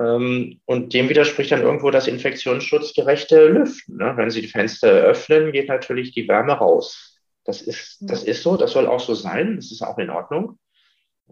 ähm, 0.00 0.60
und 0.64 0.92
dem 0.94 1.08
widerspricht 1.08 1.52
dann 1.52 1.62
irgendwo 1.62 1.92
das 1.92 2.08
infektionsschutzgerechte 2.08 3.46
Lüften. 3.46 3.98
Ne? 3.98 4.14
Wenn 4.16 4.30
Sie 4.30 4.40
die 4.40 4.48
Fenster 4.48 4.88
öffnen, 4.88 5.52
geht 5.52 5.68
natürlich 5.68 6.12
die 6.12 6.26
Wärme 6.26 6.54
raus. 6.54 7.20
Das 7.44 7.62
ist, 7.62 7.98
das 8.00 8.24
ist 8.24 8.42
so, 8.42 8.56
das 8.56 8.72
soll 8.72 8.88
auch 8.88 8.98
so 8.98 9.14
sein, 9.14 9.56
das 9.56 9.70
ist 9.70 9.82
auch 9.82 9.98
in 9.98 10.10
Ordnung. 10.10 10.58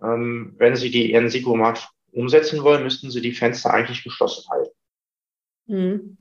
Ähm, 0.01 0.55
wenn 0.59 0.77
Sie 0.77 0.93
die 0.93 1.11
Ihren 1.11 1.31
Sikomat 1.31 1.89
umsetzen 2.13 2.63
wollen, 2.63 2.83
müssten 2.83 3.11
Sie 3.11 3.21
die 3.21 3.33
Fenster 3.33 3.73
eigentlich 3.73 4.05
geschlossen 4.05 4.49
halten. 4.51 4.77
Mhm. 5.67 6.17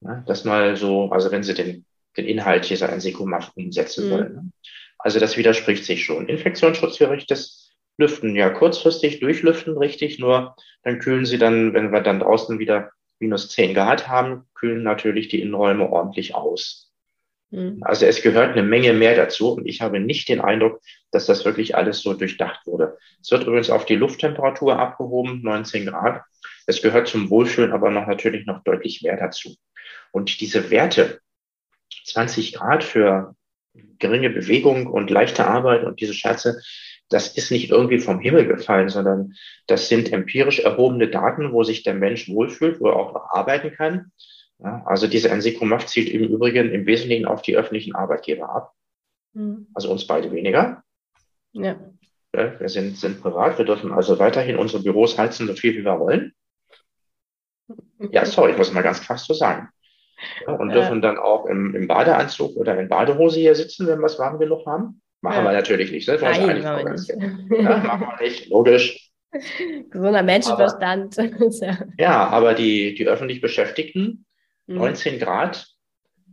Ja, 0.00 0.22
das 0.26 0.44
mal 0.44 0.76
so, 0.76 1.10
also 1.10 1.30
wenn 1.30 1.42
Sie 1.42 1.54
den, 1.54 1.84
den 2.16 2.26
Inhalt 2.26 2.68
dieser 2.68 2.90
Ensikomat 2.90 3.52
umsetzen 3.56 4.06
mhm. 4.06 4.10
wollen. 4.10 4.34
Ne? 4.34 4.52
Also 4.98 5.20
das 5.20 5.36
widerspricht 5.36 5.84
sich 5.84 6.04
schon. 6.04 6.28
Infektionsschutzgerechtes 6.28 7.74
lüften. 7.98 8.34
Ja, 8.34 8.50
kurzfristig 8.50 9.20
durchlüften, 9.20 9.76
richtig, 9.76 10.18
nur 10.18 10.56
dann 10.82 10.98
kühlen 10.98 11.26
sie 11.26 11.38
dann, 11.38 11.74
wenn 11.74 11.92
wir 11.92 12.00
dann 12.00 12.20
draußen 12.20 12.58
wieder 12.58 12.90
minus 13.18 13.48
10 13.50 13.74
Grad 13.74 14.08
haben, 14.08 14.46
kühlen 14.54 14.82
natürlich 14.82 15.28
die 15.28 15.40
Innenräume 15.40 15.88
ordentlich 15.88 16.34
aus. 16.34 16.92
Mhm. 17.54 17.78
Also 17.82 18.06
es 18.06 18.20
gehört 18.20 18.52
eine 18.52 18.64
Menge 18.64 18.92
mehr 18.92 19.14
dazu 19.14 19.52
und 19.52 19.66
ich 19.66 19.80
habe 19.80 20.00
nicht 20.00 20.28
den 20.28 20.40
Eindruck, 20.40 20.80
dass 21.12 21.26
das 21.26 21.44
wirklich 21.44 21.76
alles 21.76 22.00
so 22.00 22.12
durchdacht 22.12 22.66
wurde. 22.66 22.98
Es 23.22 23.30
wird 23.30 23.44
übrigens 23.44 23.70
auf 23.70 23.86
die 23.86 23.94
Lufttemperatur 23.94 24.76
abgehoben, 24.78 25.40
19 25.42 25.86
Grad. 25.86 26.22
Es 26.66 26.82
gehört 26.82 27.06
zum 27.06 27.30
Wohlfühlen 27.30 27.72
aber 27.72 27.90
noch 27.90 28.08
natürlich 28.08 28.44
noch 28.46 28.64
deutlich 28.64 29.02
mehr 29.02 29.16
dazu. 29.16 29.54
Und 30.10 30.40
diese 30.40 30.70
Werte, 30.70 31.20
20 32.06 32.54
Grad 32.54 32.82
für 32.82 33.36
geringe 33.98 34.30
Bewegung 34.30 34.88
und 34.88 35.10
leichte 35.10 35.46
Arbeit 35.46 35.84
und 35.84 36.00
diese 36.00 36.14
Scherze, 36.14 36.60
das 37.08 37.36
ist 37.36 37.52
nicht 37.52 37.70
irgendwie 37.70 37.98
vom 38.00 38.18
Himmel 38.18 38.46
gefallen, 38.46 38.88
sondern 38.88 39.34
das 39.68 39.88
sind 39.88 40.12
empirisch 40.12 40.58
erhobene 40.58 41.08
Daten, 41.08 41.52
wo 41.52 41.62
sich 41.62 41.84
der 41.84 41.94
Mensch 41.94 42.28
wohlfühlt, 42.28 42.80
wo 42.80 42.88
er 42.88 42.96
auch 42.96 43.14
noch 43.14 43.30
arbeiten 43.30 43.72
kann. 43.72 44.10
Ja, 44.58 44.82
also 44.86 45.06
diese 45.06 45.34
NSICOMAF 45.34 45.86
zielt 45.86 46.08
im 46.08 46.22
Übrigen 46.22 46.70
im 46.70 46.86
Wesentlichen 46.86 47.26
auf 47.26 47.42
die 47.42 47.56
öffentlichen 47.56 47.94
Arbeitgeber 47.94 48.48
ab. 48.48 48.72
Mhm. 49.32 49.66
Also 49.74 49.90
uns 49.90 50.06
beide 50.06 50.30
weniger. 50.32 50.82
Ja. 51.52 51.76
ja. 52.34 52.60
Wir 52.60 52.68
sind, 52.68 52.96
sind 52.96 53.20
privat, 53.20 53.58
wir 53.58 53.64
dürfen 53.64 53.92
also 53.92 54.18
weiterhin 54.18 54.56
unsere 54.56 54.82
Büros 54.82 55.18
heizen, 55.18 55.46
so 55.46 55.54
viel 55.54 55.76
wie 55.76 55.84
wir 55.84 55.98
wollen. 55.98 56.32
Ja, 58.10 58.24
sorry, 58.24 58.52
ich 58.52 58.58
muss 58.58 58.72
mal 58.72 58.82
ganz 58.82 59.00
krass 59.02 59.24
so 59.26 59.34
sagen. 59.34 59.68
Ja, 60.46 60.54
und 60.54 60.70
dürfen 60.70 61.02
dann 61.02 61.18
auch 61.18 61.46
im, 61.46 61.74
im 61.74 61.86
Badeanzug 61.86 62.56
oder 62.56 62.78
in 62.78 62.88
Badehose 62.88 63.40
hier 63.40 63.54
sitzen, 63.54 63.86
wenn 63.86 64.00
wir 64.00 64.06
es 64.06 64.18
warm 64.18 64.38
genug 64.38 64.66
haben. 64.66 65.00
Machen 65.20 65.44
wir 65.44 65.52
natürlich 65.52 65.90
nicht. 65.90 66.06
Ne? 66.06 66.18
Das 66.18 66.38
Nein, 66.38 66.62
machen 66.62 66.84
wir 66.84 66.92
nicht. 66.92 67.62
Ja, 67.62 67.76
machen 67.78 68.06
wir 68.18 68.24
nicht, 68.24 68.48
logisch. 68.48 69.10
Gesunder 69.90 70.22
Menschenverstand. 70.22 71.18
Aber, 71.18 71.86
ja, 71.98 72.28
aber 72.28 72.54
die, 72.54 72.94
die 72.94 73.08
öffentlich 73.08 73.40
Beschäftigten, 73.40 74.26
mhm. 74.66 74.76
19 74.76 75.18
Grad, 75.18 75.66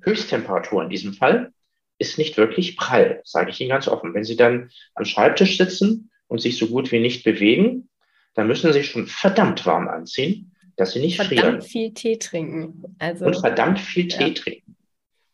Höchsttemperatur 0.02 0.84
in 0.84 0.90
diesem 0.90 1.14
Fall, 1.14 1.54
ist 2.00 2.18
nicht 2.18 2.38
wirklich 2.38 2.78
prall, 2.78 3.22
sage 3.24 3.52
ich 3.52 3.62
Ihnen 3.62 3.70
ganz 3.70 3.88
offen. 3.88 4.14
Wenn 4.14 4.24
Sie 4.24 4.36
dann 4.36 4.72
am 4.96 5.06
Schreibtisch 5.06 5.58
sitzen 5.58 6.10
und 6.28 6.42
sich 6.42 6.58
so 6.58 6.68
gut 6.68 6.92
wie 6.92 7.00
nicht 7.00 7.24
bewegen, 7.24 7.90
dann 8.34 8.48
müssen 8.48 8.74
Sie 8.74 8.84
schon 8.84 9.08
verdammt 9.08 9.66
warm 9.66 9.88
anziehen, 9.88 10.56
dass 10.78 10.94
Sie 10.94 11.00
nicht 11.00 11.18
verdammt 11.18 11.30
frieren. 11.30 11.46
Verdammt 11.46 11.72
viel 11.72 11.94
Tee 11.94 12.18
trinken. 12.18 12.96
Also, 12.98 13.26
und 13.26 13.38
verdammt 13.38 13.80
viel 13.80 14.08
Tee 14.08 14.30
ja. 14.30 14.34
trinken. 14.34 14.76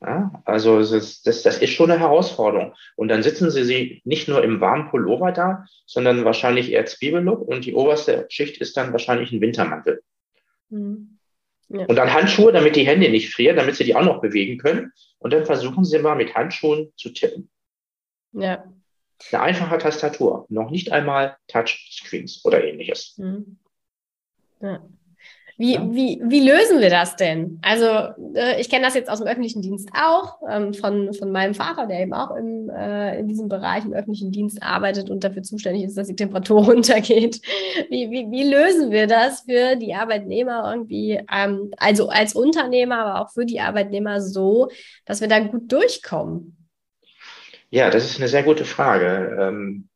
Ja, 0.01 0.43
also 0.45 0.79
das, 0.79 1.23
das, 1.23 1.41
das 1.41 1.57
ist 1.57 1.71
schon 1.71 1.89
eine 1.89 1.99
Herausforderung. 1.99 2.73
Und 2.95 3.07
dann 3.07 3.23
sitzen 3.23 3.49
Sie, 3.49 3.63
sie 3.63 4.01
nicht 4.05 4.27
nur 4.27 4.43
im 4.43 4.61
warmen 4.61 4.89
Pullover 4.89 5.31
da, 5.31 5.65
sondern 5.87 6.23
wahrscheinlich 6.23 6.71
eher 6.71 6.85
Zwiebellook 6.85 7.47
und 7.47 7.65
die 7.65 7.73
oberste 7.73 8.27
Schicht 8.29 8.61
ist 8.61 8.77
dann 8.77 8.91
wahrscheinlich 8.91 9.31
ein 9.31 9.41
Wintermantel. 9.41 10.03
Mhm. 10.69 11.16
Ja. 11.69 11.85
Und 11.85 11.95
dann 11.95 12.13
Handschuhe, 12.13 12.51
damit 12.51 12.75
die 12.75 12.87
Hände 12.87 13.09
nicht 13.09 13.33
frieren, 13.33 13.57
damit 13.57 13.75
sie 13.75 13.83
die 13.83 13.95
auch 13.95 14.03
noch 14.03 14.21
bewegen 14.21 14.57
können. 14.57 14.93
Und 15.19 15.33
dann 15.33 15.45
versuchen 15.45 15.83
sie 15.83 15.99
mal 15.99 16.15
mit 16.15 16.33
Handschuhen 16.35 16.93
zu 16.95 17.09
tippen. 17.09 17.49
Ja. 18.31 18.63
Eine 19.31 19.41
einfache 19.41 19.77
Tastatur, 19.79 20.45
noch 20.49 20.69
nicht 20.69 20.91
einmal 20.91 21.37
Touchscreens 21.47 22.45
oder 22.45 22.63
ähnliches. 22.63 23.17
Mhm. 23.17 23.57
Ja. 24.61 24.87
Wie, 25.59 25.73
ja. 25.73 25.81
wie, 25.91 26.21
wie 26.23 26.47
lösen 26.47 26.79
wir 26.81 26.91
das 26.91 27.15
denn? 27.15 27.59
Also 27.63 27.85
äh, 28.35 28.61
ich 28.61 28.69
kenne 28.69 28.85
das 28.85 28.93
jetzt 28.93 29.09
aus 29.09 29.17
dem 29.17 29.27
öffentlichen 29.27 29.63
Dienst 29.63 29.89
auch, 29.99 30.37
ähm, 30.47 30.75
von, 30.75 31.13
von 31.13 31.31
meinem 31.31 31.55
Vater, 31.55 31.87
der 31.87 32.01
eben 32.01 32.13
auch 32.13 32.35
im, 32.35 32.69
äh, 32.69 33.19
in 33.19 33.27
diesem 33.27 33.49
Bereich 33.49 33.83
im 33.83 33.93
öffentlichen 33.93 34.31
Dienst 34.31 34.61
arbeitet 34.61 35.09
und 35.09 35.23
dafür 35.23 35.41
zuständig 35.41 35.83
ist, 35.83 35.97
dass 35.97 36.07
die 36.07 36.15
Temperatur 36.15 36.63
runtergeht. 36.65 37.41
Wie, 37.89 38.11
wie, 38.11 38.29
wie 38.29 38.43
lösen 38.43 38.91
wir 38.91 39.07
das 39.07 39.41
für 39.41 39.75
die 39.75 39.95
Arbeitnehmer 39.95 40.71
irgendwie, 40.71 41.19
ähm, 41.33 41.71
also 41.77 42.09
als 42.09 42.35
Unternehmer, 42.35 42.99
aber 42.99 43.21
auch 43.21 43.31
für 43.31 43.45
die 43.45 43.59
Arbeitnehmer 43.59 44.21
so, 44.21 44.69
dass 45.05 45.21
wir 45.21 45.27
da 45.27 45.39
gut 45.39 45.71
durchkommen? 45.71 46.67
Ja, 47.71 47.89
das 47.89 48.05
ist 48.05 48.19
eine 48.19 48.27
sehr 48.27 48.43
gute 48.43 48.63
Frage. 48.63 49.37
Ähm, 49.41 49.89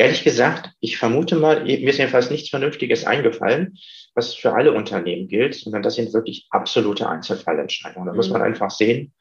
ehrlich 0.00 0.24
gesagt, 0.24 0.70
ich 0.80 0.98
vermute 0.98 1.36
mal, 1.36 1.64
mir 1.64 1.88
ist 1.88 1.98
jedenfalls 1.98 2.30
nichts 2.30 2.48
Vernünftiges 2.48 3.04
eingefallen 3.04 3.78
was 4.14 4.34
für 4.34 4.52
alle 4.52 4.72
Unternehmen 4.72 5.28
gilt, 5.28 5.54
sondern 5.54 5.82
das 5.82 5.94
sind 5.94 6.12
wirklich 6.12 6.46
absolute 6.50 7.08
Einzelfallentscheidungen. 7.08 8.06
Da 8.06 8.12
mhm. 8.12 8.16
muss 8.16 8.30
man 8.30 8.42
einfach 8.42 8.70
sehen, 8.70 9.12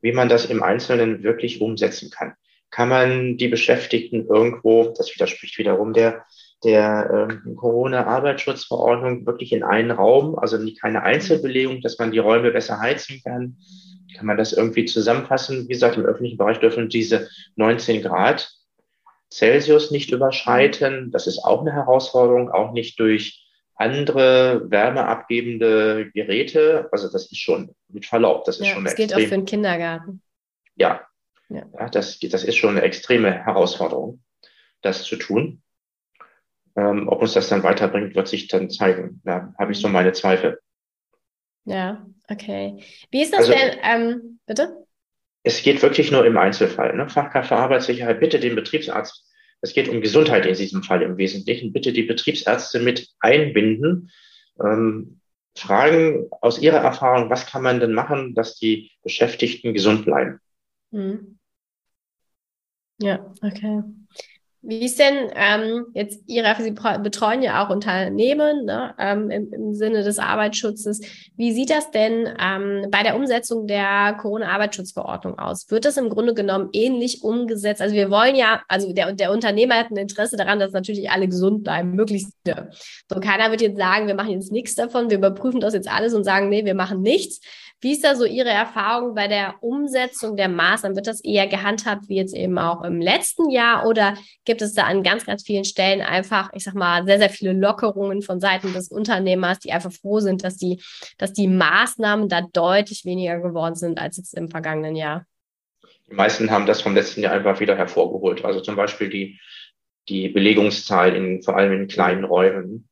wie 0.00 0.12
man 0.12 0.28
das 0.28 0.46
im 0.46 0.62
Einzelnen 0.62 1.22
wirklich 1.22 1.60
umsetzen 1.60 2.10
kann. 2.10 2.34
Kann 2.70 2.88
man 2.88 3.36
die 3.36 3.48
Beschäftigten 3.48 4.26
irgendwo, 4.26 4.94
das 4.96 5.14
widerspricht 5.14 5.58
wiederum 5.58 5.92
der, 5.92 6.24
der 6.64 7.28
äh, 7.28 7.54
Corona-Arbeitsschutzverordnung, 7.56 9.26
wirklich 9.26 9.52
in 9.52 9.62
einen 9.62 9.90
Raum, 9.90 10.38
also 10.38 10.58
keine 10.80 11.02
Einzelbelegung, 11.02 11.82
dass 11.82 11.98
man 11.98 12.12
die 12.12 12.18
Räume 12.18 12.50
besser 12.50 12.80
heizen 12.80 13.20
kann? 13.22 13.56
Kann 14.16 14.26
man 14.26 14.36
das 14.36 14.52
irgendwie 14.52 14.84
zusammenfassen? 14.84 15.64
Wie 15.68 15.72
gesagt, 15.72 15.96
im 15.96 16.04
öffentlichen 16.04 16.38
Bereich 16.38 16.60
dürfen 16.60 16.88
diese 16.88 17.28
19 17.56 18.02
Grad 18.02 18.50
Celsius 19.36 19.90
nicht 19.90 20.10
überschreiten. 20.10 21.10
Das 21.10 21.26
ist 21.26 21.38
auch 21.44 21.60
eine 21.60 21.72
Herausforderung, 21.72 22.50
auch 22.50 22.72
nicht 22.72 22.98
durch 23.00 23.42
andere 23.74 24.70
wärmeabgebende 24.70 26.10
Geräte. 26.12 26.88
Also 26.92 27.10
das 27.10 27.30
ist 27.30 27.38
schon 27.38 27.74
mit 27.88 28.06
Verlaub, 28.06 28.44
das 28.44 28.60
ist 28.60 28.66
ja, 28.66 28.74
schon 28.74 28.84
Das 28.84 28.94
gilt 28.94 29.14
auch 29.14 29.20
für 29.20 29.28
den 29.28 29.44
Kindergarten. 29.44 30.22
Ja, 30.76 31.06
ja. 31.48 31.64
ja 31.78 31.88
das, 31.88 32.18
das 32.20 32.44
ist 32.44 32.56
schon 32.56 32.70
eine 32.70 32.82
extreme 32.82 33.32
Herausforderung, 33.44 34.22
das 34.82 35.04
zu 35.04 35.16
tun. 35.16 35.62
Ähm, 36.74 37.08
ob 37.08 37.20
uns 37.20 37.34
das 37.34 37.48
dann 37.48 37.62
weiterbringt, 37.62 38.14
wird 38.14 38.28
sich 38.28 38.48
dann 38.48 38.70
zeigen. 38.70 39.20
Da 39.24 39.54
habe 39.58 39.72
ich 39.72 39.78
so 39.78 39.88
meine 39.88 40.12
Zweifel. 40.12 40.58
Ja, 41.64 42.06
okay. 42.28 42.82
Wie 43.10 43.22
ist 43.22 43.32
das 43.32 43.50
also, 43.50 43.52
denn? 43.52 43.78
Ähm, 43.82 44.40
bitte? 44.46 44.86
Es 45.42 45.62
geht 45.62 45.82
wirklich 45.82 46.10
nur 46.10 46.24
im 46.24 46.36
Einzelfall. 46.36 46.96
Ne? 46.96 47.08
Fachkraft 47.08 47.48
für 47.48 47.56
Arbeitssicherheit, 47.56 48.20
bitte 48.20 48.38
den 48.38 48.54
Betriebsarzt 48.54 49.26
es 49.62 49.72
geht 49.72 49.88
um 49.88 50.00
Gesundheit 50.00 50.44
in 50.44 50.54
diesem 50.54 50.82
Fall 50.82 51.02
im 51.02 51.16
Wesentlichen. 51.16 51.72
Bitte 51.72 51.92
die 51.92 52.02
Betriebsärzte 52.02 52.80
mit 52.80 53.08
einbinden. 53.20 54.10
Ähm, 54.60 55.20
fragen 55.56 56.26
aus 56.40 56.60
Ihrer 56.60 56.78
Erfahrung, 56.78 57.30
was 57.30 57.46
kann 57.46 57.62
man 57.62 57.78
denn 57.78 57.92
machen, 57.92 58.34
dass 58.34 58.56
die 58.56 58.90
Beschäftigten 59.04 59.72
gesund 59.72 60.04
bleiben? 60.04 60.40
Hm. 60.90 61.38
Ja, 62.98 63.32
okay. 63.40 63.82
Wie 64.64 64.84
ist 64.84 65.00
denn 65.00 65.28
ähm, 65.34 65.86
jetzt 65.92 66.22
Ihre, 66.28 66.54
Sie 66.60 66.70
betreuen 66.70 67.42
ja 67.42 67.64
auch 67.64 67.70
Unternehmen 67.70 68.64
ne, 68.64 68.94
ähm, 68.96 69.28
im, 69.28 69.52
im, 69.52 69.74
Sinne 69.74 70.04
des 70.04 70.20
Arbeitsschutzes. 70.20 71.00
Wie 71.36 71.52
sieht 71.52 71.70
das 71.70 71.90
denn 71.90 72.28
ähm, 72.40 72.86
bei 72.90 73.02
der 73.02 73.16
Umsetzung 73.16 73.66
der 73.66 74.16
Corona-Arbeitsschutzverordnung 74.20 75.36
aus? 75.36 75.68
Wird 75.68 75.84
das 75.84 75.96
im 75.96 76.08
Grunde 76.10 76.32
genommen 76.32 76.68
ähnlich 76.72 77.24
umgesetzt? 77.24 77.82
Also 77.82 77.96
wir 77.96 78.08
wollen 78.08 78.36
ja, 78.36 78.62
also 78.68 78.92
der, 78.92 79.12
der 79.12 79.32
Unternehmer 79.32 79.74
hat 79.74 79.90
ein 79.90 79.96
Interesse 79.96 80.36
daran, 80.36 80.60
dass 80.60 80.70
natürlich 80.70 81.10
alle 81.10 81.26
gesund 81.26 81.64
bleiben, 81.64 81.96
möglichst. 81.96 82.32
So 82.44 83.18
keiner 83.18 83.50
wird 83.50 83.62
jetzt 83.62 83.78
sagen, 83.78 84.06
wir 84.06 84.14
machen 84.14 84.30
jetzt 84.30 84.52
nichts 84.52 84.76
davon, 84.76 85.10
wir 85.10 85.18
überprüfen 85.18 85.60
das 85.60 85.74
jetzt 85.74 85.90
alles 85.90 86.14
und 86.14 86.22
sagen, 86.22 86.48
nee, 86.48 86.64
wir 86.64 86.74
machen 86.74 87.02
nichts. 87.02 87.40
Wie 87.82 87.92
ist 87.92 88.04
da 88.04 88.14
so 88.14 88.24
Ihre 88.24 88.48
Erfahrung 88.48 89.16
bei 89.16 89.26
der 89.26 89.56
Umsetzung 89.60 90.36
der 90.36 90.48
Maßnahmen? 90.48 90.94
Wird 90.94 91.08
das 91.08 91.22
eher 91.22 91.48
gehandhabt 91.48 92.08
wie 92.08 92.14
jetzt 92.14 92.32
eben 92.32 92.56
auch 92.56 92.84
im 92.84 93.00
letzten 93.00 93.50
Jahr 93.50 93.88
oder 93.88 94.14
gibt 94.44 94.62
es 94.62 94.74
da 94.74 94.84
an 94.84 95.02
ganz, 95.02 95.26
ganz 95.26 95.42
vielen 95.42 95.64
Stellen 95.64 96.00
einfach, 96.00 96.50
ich 96.54 96.62
sag 96.62 96.74
mal, 96.74 97.04
sehr, 97.04 97.18
sehr 97.18 97.28
viele 97.28 97.52
Lockerungen 97.52 98.22
von 98.22 98.38
Seiten 98.38 98.72
des 98.72 98.88
Unternehmers, 98.88 99.58
die 99.58 99.72
einfach 99.72 99.90
froh 99.90 100.20
sind, 100.20 100.44
dass 100.44 100.56
die, 100.56 100.80
dass 101.18 101.32
die 101.32 101.48
Maßnahmen 101.48 102.28
da 102.28 102.42
deutlich 102.52 103.04
weniger 103.04 103.40
geworden 103.40 103.74
sind 103.74 103.98
als 103.98 104.16
jetzt 104.16 104.34
im 104.34 104.48
vergangenen 104.48 104.94
Jahr? 104.94 105.26
Die 106.08 106.14
meisten 106.14 106.52
haben 106.52 106.66
das 106.66 106.82
vom 106.82 106.94
letzten 106.94 107.20
Jahr 107.20 107.32
einfach 107.32 107.58
wieder 107.58 107.76
hervorgeholt. 107.76 108.44
Also 108.44 108.60
zum 108.60 108.76
Beispiel 108.76 109.08
die, 109.08 109.40
die 110.08 110.28
Belegungszahl 110.28 111.16
in, 111.16 111.42
vor 111.42 111.56
allem 111.56 111.72
in 111.72 111.88
kleinen 111.88 112.22
Räumen 112.22 112.88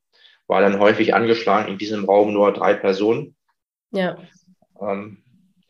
war 0.47 0.59
dann 0.59 0.79
häufig 0.79 1.13
angeschlagen, 1.13 1.71
in 1.71 1.77
diesem 1.77 2.03
Raum 2.03 2.33
nur 2.33 2.51
drei 2.51 2.73
Personen. 2.73 3.37
Ja. 3.91 4.17
Ähm, 4.81 5.17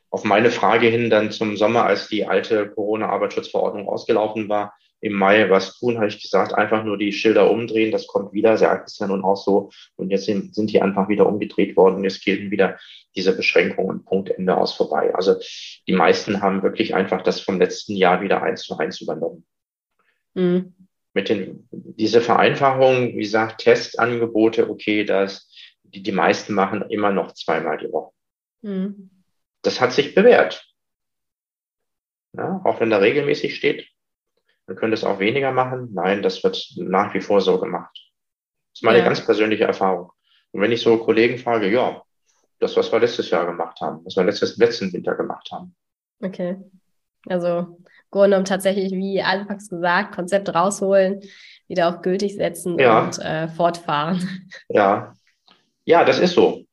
auf 0.10 0.26
meine 0.26 0.52
Frage 0.52 0.88
hin 0.88 1.10
dann 1.10 1.32
zum 1.32 1.56
Sommer, 1.56 1.86
als 1.86 2.10
die 2.10 2.26
alte 2.26 2.70
Corona-Arbeitsschutzverordnung 2.70 3.88
ausgelaufen 3.88 4.50
war, 4.50 4.74
im 5.02 5.14
Mai 5.14 5.50
was 5.50 5.80
tun, 5.80 5.98
habe 5.98 6.08
ich 6.08 6.22
gesagt, 6.22 6.54
einfach 6.54 6.84
nur 6.84 6.98
die 6.98 7.12
Schilder 7.12 7.50
umdrehen, 7.50 7.92
das 7.92 8.06
kommt 8.06 8.34
wieder, 8.34 8.56
sagt 8.58 8.90
es 8.90 9.00
ja 9.00 9.08
nun 9.08 9.24
auch 9.24 9.36
so. 9.36 9.72
Und 9.96 10.12
jetzt 10.12 10.26
sind, 10.26 10.54
sind 10.54 10.70
die 10.70 10.82
einfach 10.82 11.10
wieder 11.10 11.26
umgedreht 11.26 11.76
worden 11.76 11.96
und 11.96 12.04
jetzt 12.04 12.24
gelten 12.24 12.52
wieder 12.52 12.78
diese 13.16 13.36
Beschränkungen, 13.36 14.06
Punkt, 14.06 14.30
Ende 14.30 14.56
aus 14.56 14.76
vorbei. 14.76 15.14
Also 15.16 15.36
die 15.88 15.94
meisten 15.94 16.42
haben 16.42 16.62
wirklich 16.62 16.94
einfach 16.94 17.24
das 17.24 17.42
vom 17.42 17.58
letzten 17.58 17.96
Jahr 17.96 18.22
wieder 18.22 18.44
eins 18.44 18.62
zu 18.62 18.78
eins 18.78 19.02
übernommen. 19.02 19.44
Mhm. 20.36 20.76
Mit 21.14 21.30
den, 21.30 21.68
diese 21.72 22.22
Vereinfachung, 22.22 23.16
wie 23.16 23.24
gesagt, 23.24 23.62
Testangebote, 23.62 24.70
okay, 24.70 25.04
das, 25.04 25.50
die, 25.84 26.04
die 26.04 26.12
meisten 26.12 26.54
machen 26.54 26.84
immer 26.90 27.12
noch 27.12 27.34
zweimal 27.34 27.78
die 27.80 27.92
Woche. 27.92 28.14
Mhm. 28.62 29.10
Das 29.62 29.80
hat 29.80 29.94
sich 29.94 30.16
bewährt. 30.16 30.66
Ja, 32.34 32.62
auch 32.64 32.80
wenn 32.80 32.90
da 32.90 32.98
regelmäßig 32.98 33.56
steht, 33.56 33.88
man 34.68 34.78
könnte 34.78 34.94
es 34.94 35.04
auch 35.04 35.20
weniger 35.20 35.52
machen. 35.52 35.90
Nein, 35.94 36.22
das 36.22 36.44
wird 36.44 36.74
nach 36.78 37.14
wie 37.14 37.22
vor 37.22 37.42
so 37.42 37.60
gemacht. 37.60 37.92
Das 38.72 38.80
ist 38.80 38.84
meine 38.84 39.00
ja. 39.00 39.06
ganz 39.06 39.26
persönliche 39.26 39.66
Erfahrung. 39.66 40.12
Und 40.52 40.62
wenn 40.62 40.72
ich 40.72 40.82
so 40.82 40.98
Kollegen 40.98 41.38
frage, 41.38 41.70
ja, 41.70 42.02
das, 42.60 42.78
was 42.78 42.92
wir 42.92 43.00
letztes 43.00 43.30
Jahr 43.30 43.46
gemacht 43.46 43.80
haben, 43.82 44.06
was 44.06 44.16
wir 44.16 44.24
letztes, 44.24 44.58
letzten 44.58 44.94
Winter 44.94 45.16
gemacht 45.16 45.50
haben. 45.52 45.76
Okay. 46.22 46.58
Also 47.28 47.78
Grunde 48.12 48.44
tatsächlich, 48.44 48.92
wie 48.92 49.22
anfangs 49.22 49.70
gesagt, 49.70 50.16
Konzept 50.16 50.54
rausholen, 50.54 51.22
wieder 51.68 51.90
auf 51.90 52.02
gültig 52.02 52.36
setzen 52.36 52.78
ja. 52.80 53.04
und 53.04 53.20
äh, 53.20 53.48
fortfahren. 53.48 54.50
Ja. 54.70 55.14
Ja, 55.84 56.06
das 56.06 56.20
ist 56.20 56.36
so. 56.36 56.66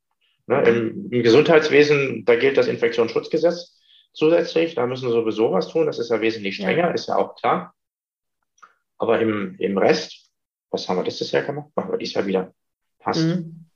Ne, 0.48 0.62
im, 0.62 1.10
Im 1.10 1.22
Gesundheitswesen, 1.22 2.24
da 2.24 2.34
gilt 2.34 2.56
das 2.56 2.68
Infektionsschutzgesetz 2.68 3.78
zusätzlich. 4.14 4.74
Da 4.74 4.86
müssen 4.86 5.06
sie 5.08 5.12
sowieso 5.12 5.52
was 5.52 5.68
tun. 5.68 5.84
Das 5.84 5.98
ist 5.98 6.08
ja 6.10 6.22
wesentlich 6.22 6.56
strenger, 6.56 6.88
ja. 6.88 6.90
ist 6.90 7.06
ja 7.06 7.16
auch 7.16 7.36
klar. 7.36 7.74
Aber 8.96 9.20
im, 9.20 9.56
im 9.58 9.76
Rest, 9.76 10.30
was 10.70 10.88
haben 10.88 10.96
wir 10.96 11.04
letztes 11.04 11.32
Jahr 11.32 11.42
gemacht? 11.42 11.68
Machen 11.76 11.90
wir 11.90 11.98
dieses 11.98 12.14
Jahr 12.14 12.26
wieder. 12.26 12.54
Passt. 12.98 13.26
Mhm. 13.26 13.66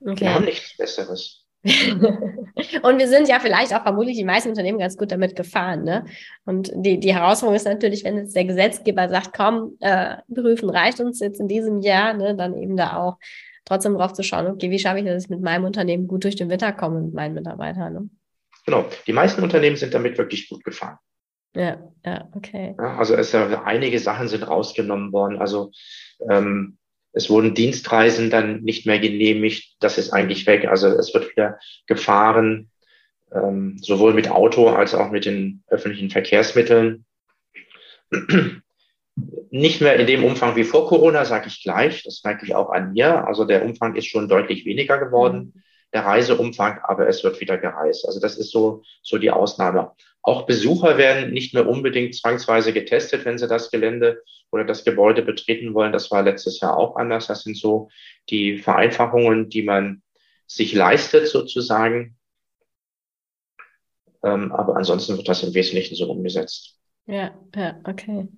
Okay. 0.00 0.20
Wir 0.20 0.34
haben 0.34 0.44
nichts 0.44 0.76
Besseres. 0.76 1.44
und 1.64 2.98
wir 2.98 3.08
sind 3.08 3.28
ja 3.28 3.40
vielleicht 3.40 3.74
auch 3.74 3.82
vermutlich 3.82 4.16
die 4.16 4.24
meisten 4.24 4.50
Unternehmen 4.50 4.78
ganz 4.78 4.96
gut 4.96 5.10
damit 5.10 5.34
gefahren. 5.34 5.82
Ne? 5.82 6.04
Und 6.44 6.70
die, 6.76 7.00
die 7.00 7.12
Herausforderung 7.12 7.56
ist 7.56 7.66
natürlich, 7.66 8.04
wenn 8.04 8.16
jetzt 8.16 8.36
der 8.36 8.44
Gesetzgeber 8.44 9.08
sagt, 9.08 9.36
komm, 9.36 9.76
äh, 9.80 10.18
prüfen 10.32 10.70
reicht 10.70 11.00
uns 11.00 11.18
jetzt 11.18 11.40
in 11.40 11.48
diesem 11.48 11.80
Jahr, 11.80 12.14
ne, 12.14 12.36
dann 12.36 12.56
eben 12.56 12.76
da 12.76 12.96
auch 12.96 13.18
trotzdem 13.68 13.94
drauf 13.94 14.14
zu 14.14 14.22
schauen, 14.22 14.46
okay, 14.46 14.70
wie 14.70 14.78
schaffe 14.78 15.00
ich 15.00 15.04
das, 15.04 15.14
dass 15.14 15.24
ich 15.24 15.30
mit 15.30 15.42
meinem 15.42 15.64
Unternehmen 15.64 16.08
gut 16.08 16.24
durch 16.24 16.36
den 16.36 16.48
Winter 16.48 16.72
komme 16.72 17.00
mit 17.00 17.14
meinen 17.14 17.34
Mitarbeitern. 17.34 17.92
Ne? 17.92 18.10
Genau, 18.64 18.86
die 19.06 19.12
meisten 19.12 19.42
Unternehmen 19.42 19.76
sind 19.76 19.94
damit 19.94 20.18
wirklich 20.18 20.48
gut 20.48 20.64
gefahren. 20.64 20.98
Ja, 21.54 21.78
ja, 22.04 22.28
okay. 22.34 22.74
Ja, 22.78 22.96
also 22.96 23.14
es, 23.14 23.34
einige 23.34 23.98
Sachen 23.98 24.28
sind 24.28 24.46
rausgenommen 24.46 25.12
worden. 25.12 25.38
Also 25.38 25.70
ähm, 26.28 26.78
es 27.12 27.30
wurden 27.30 27.54
Dienstreisen 27.54 28.30
dann 28.30 28.62
nicht 28.62 28.86
mehr 28.86 28.98
genehmigt. 28.98 29.76
Das 29.80 29.98
ist 29.98 30.12
eigentlich 30.12 30.46
weg. 30.46 30.68
Also 30.68 30.88
es 30.88 31.12
wird 31.14 31.30
wieder 31.30 31.58
gefahren. 31.86 32.70
ähm, 33.32 33.78
sowohl 33.80 34.14
mit 34.14 34.30
Auto 34.30 34.68
als 34.68 34.94
auch 34.94 35.10
mit 35.10 35.24
den 35.24 35.62
öffentlichen 35.68 36.10
Verkehrsmitteln. 36.10 37.04
Nicht 39.50 39.80
mehr 39.80 39.96
in 39.96 40.06
dem 40.06 40.24
Umfang 40.24 40.56
wie 40.56 40.64
vor 40.64 40.86
Corona, 40.88 41.24
sage 41.24 41.48
ich 41.48 41.62
gleich. 41.62 42.02
Das 42.04 42.22
merke 42.24 42.44
ich 42.44 42.54
auch 42.54 42.70
an 42.70 42.92
mir. 42.92 43.26
Also 43.26 43.44
der 43.44 43.64
Umfang 43.64 43.94
ist 43.96 44.06
schon 44.06 44.28
deutlich 44.28 44.64
weniger 44.64 44.98
geworden, 44.98 45.52
mhm. 45.54 45.62
der 45.94 46.04
Reiseumfang, 46.04 46.80
aber 46.82 47.08
es 47.08 47.24
wird 47.24 47.40
wieder 47.40 47.58
gereist. 47.58 48.06
Also 48.06 48.20
das 48.20 48.36
ist 48.36 48.50
so, 48.50 48.82
so 49.02 49.18
die 49.18 49.30
Ausnahme. 49.30 49.92
Auch 50.22 50.46
Besucher 50.46 50.98
werden 50.98 51.32
nicht 51.32 51.54
mehr 51.54 51.66
unbedingt 51.66 52.14
zwangsweise 52.14 52.72
getestet, 52.72 53.24
wenn 53.24 53.38
sie 53.38 53.48
das 53.48 53.70
Gelände 53.70 54.22
oder 54.50 54.64
das 54.64 54.84
Gebäude 54.84 55.22
betreten 55.22 55.72
wollen. 55.74 55.92
Das 55.92 56.10
war 56.10 56.22
letztes 56.22 56.60
Jahr 56.60 56.76
auch 56.76 56.96
anders. 56.96 57.28
Das 57.28 57.42
sind 57.42 57.56
so 57.56 57.88
die 58.28 58.58
Vereinfachungen, 58.58 59.48
die 59.48 59.62
man 59.62 60.02
sich 60.46 60.72
leistet 60.74 61.28
sozusagen. 61.28 62.16
Ähm, 64.22 64.52
aber 64.52 64.76
ansonsten 64.76 65.16
wird 65.16 65.28
das 65.28 65.42
im 65.42 65.54
Wesentlichen 65.54 65.94
so 65.94 66.10
umgesetzt. 66.10 66.78
Ja, 67.06 67.34
ja, 67.54 67.80
okay. 67.84 68.28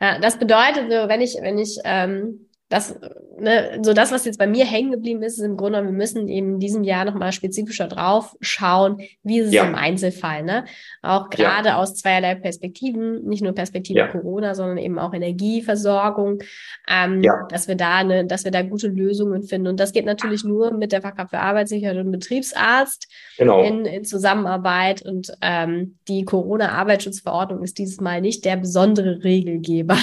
Das 0.00 0.38
bedeutet, 0.38 0.88
wenn 0.88 1.20
ich, 1.20 1.36
wenn 1.42 1.58
ich 1.58 1.78
ähm, 1.84 2.49
das, 2.70 2.96
ne, 3.36 3.80
so 3.82 3.92
das, 3.92 4.12
was 4.12 4.24
jetzt 4.24 4.38
bei 4.38 4.46
mir 4.46 4.64
hängen 4.64 4.92
geblieben 4.92 5.22
ist, 5.24 5.38
ist 5.38 5.44
im 5.44 5.56
Grunde, 5.56 5.82
wir 5.82 5.90
müssen 5.90 6.28
eben 6.28 6.54
in 6.54 6.60
diesem 6.60 6.84
Jahr 6.84 7.04
nochmal 7.04 7.32
spezifischer 7.32 7.88
drauf 7.88 8.36
schauen, 8.40 9.00
wie 9.24 9.40
ist 9.40 9.48
es 9.48 9.54
ja. 9.54 9.64
im 9.64 9.74
Einzelfall, 9.74 10.44
ne? 10.44 10.64
Auch 11.02 11.30
gerade 11.30 11.70
ja. 11.70 11.78
aus 11.78 11.96
zweierlei 11.96 12.36
Perspektiven, 12.36 13.24
nicht 13.24 13.42
nur 13.42 13.54
Perspektive 13.54 13.98
ja. 13.98 14.06
Corona, 14.06 14.54
sondern 14.54 14.78
eben 14.78 15.00
auch 15.00 15.12
Energieversorgung, 15.12 16.42
ähm, 16.88 17.22
dass 17.48 17.66
wir 17.66 17.74
da 17.74 17.96
eine, 17.96 18.24
dass 18.24 18.44
wir 18.44 18.52
da 18.52 18.62
gute 18.62 18.86
Lösungen 18.86 19.42
finden. 19.42 19.66
Und 19.66 19.80
das 19.80 19.90
geht 19.90 20.06
natürlich 20.06 20.44
nur 20.44 20.72
mit 20.72 20.92
der 20.92 21.02
Fachkraft 21.02 21.30
für 21.30 21.40
Arbeitssicherheit 21.40 21.96
und 21.96 22.12
Betriebsarzt 22.12 23.08
genau. 23.36 23.64
in, 23.64 23.84
in 23.84 24.04
Zusammenarbeit. 24.04 25.02
Und 25.02 25.32
ähm, 25.42 25.98
die 26.06 26.24
Corona-Arbeitsschutzverordnung 26.24 27.64
ist 27.64 27.78
dieses 27.78 28.00
Mal 28.00 28.20
nicht 28.20 28.44
der 28.44 28.56
besondere 28.56 29.24
Regelgeber. 29.24 29.96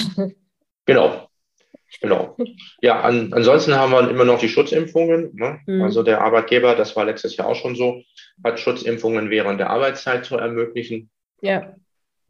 Genau, 0.84 1.27
Genau. 2.00 2.36
Ja, 2.80 3.00
an, 3.00 3.32
ansonsten 3.32 3.74
haben 3.74 3.92
wir 3.92 4.10
immer 4.10 4.24
noch 4.24 4.38
die 4.38 4.48
Schutzimpfungen. 4.48 5.34
Ne? 5.34 5.60
Mhm. 5.66 5.82
Also 5.82 6.02
der 6.02 6.20
Arbeitgeber, 6.20 6.74
das 6.74 6.94
war 6.96 7.04
letztes 7.04 7.36
Jahr 7.36 7.48
auch 7.48 7.56
schon 7.56 7.76
so, 7.76 8.02
hat 8.44 8.60
Schutzimpfungen 8.60 9.30
während 9.30 9.58
der 9.58 9.70
Arbeitszeit 9.70 10.24
zu 10.24 10.36
ermöglichen. 10.36 11.10
Ja. 11.40 11.74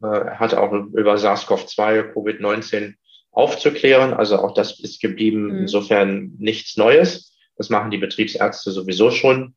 Äh, 0.01 0.07
hat 0.31 0.53
auch 0.53 0.71
über 0.71 1.15
SARS-CoV-2, 1.17 2.13
Covid-19 2.13 2.95
aufzuklären. 3.31 4.13
Also 4.13 4.37
auch 4.37 4.53
das 4.53 4.79
ist 4.79 5.01
geblieben. 5.01 5.47
Mhm. 5.47 5.57
Insofern 5.59 6.35
nichts 6.37 6.77
Neues. 6.77 7.37
Das 7.57 7.69
machen 7.69 7.91
die 7.91 7.97
Betriebsärzte 7.97 8.71
sowieso 8.71 9.11
schon. 9.11 9.55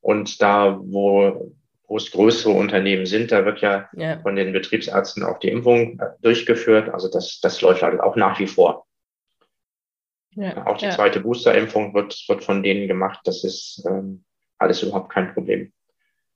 Und 0.00 0.40
da, 0.40 0.78
wo, 0.80 1.52
es 1.96 2.12
größere 2.12 2.52
Unternehmen 2.52 3.04
sind, 3.04 3.32
da 3.32 3.44
wird 3.44 3.60
ja, 3.60 3.88
ja. 3.96 4.20
von 4.20 4.36
den 4.36 4.52
Betriebsärzten 4.52 5.24
auch 5.24 5.40
die 5.40 5.48
Impfung 5.48 5.98
äh, 5.98 6.06
durchgeführt. 6.22 6.88
Also 6.88 7.10
das, 7.10 7.40
das 7.42 7.60
läuft 7.60 7.82
halt 7.82 8.00
auch 8.00 8.14
nach 8.14 8.38
wie 8.38 8.46
vor. 8.46 8.86
Ja, 10.34 10.66
auch 10.66 10.78
die 10.78 10.84
ja. 10.84 10.92
zweite 10.92 11.20
Boosterimpfung 11.20 11.92
wird, 11.92 12.24
wird 12.28 12.44
von 12.44 12.62
denen 12.62 12.86
gemacht. 12.86 13.20
Das 13.24 13.42
ist 13.44 13.84
ähm, 13.86 14.24
alles 14.58 14.82
überhaupt 14.82 15.12
kein 15.12 15.34
Problem. 15.34 15.72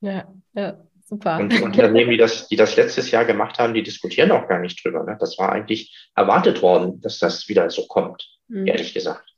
Ja, 0.00 0.26
ja, 0.54 0.78
super. 1.04 1.38
Und 1.38 1.52
die 1.52 1.62
Unternehmen, 1.62 2.10
die 2.10 2.16
das, 2.16 2.48
die 2.48 2.56
das 2.56 2.76
letztes 2.76 3.10
Jahr 3.10 3.24
gemacht 3.24 3.58
haben, 3.58 3.72
die 3.72 3.82
diskutieren 3.82 4.32
auch 4.32 4.48
gar 4.48 4.58
nicht 4.58 4.84
drüber. 4.84 5.04
Ne? 5.04 5.16
Das 5.20 5.38
war 5.38 5.52
eigentlich 5.52 6.10
erwartet 6.14 6.60
worden, 6.60 7.00
dass 7.00 7.18
das 7.18 7.48
wieder 7.48 7.70
so 7.70 7.86
kommt, 7.86 8.28
mhm. 8.48 8.66
ehrlich 8.66 8.92
gesagt. 8.94 9.32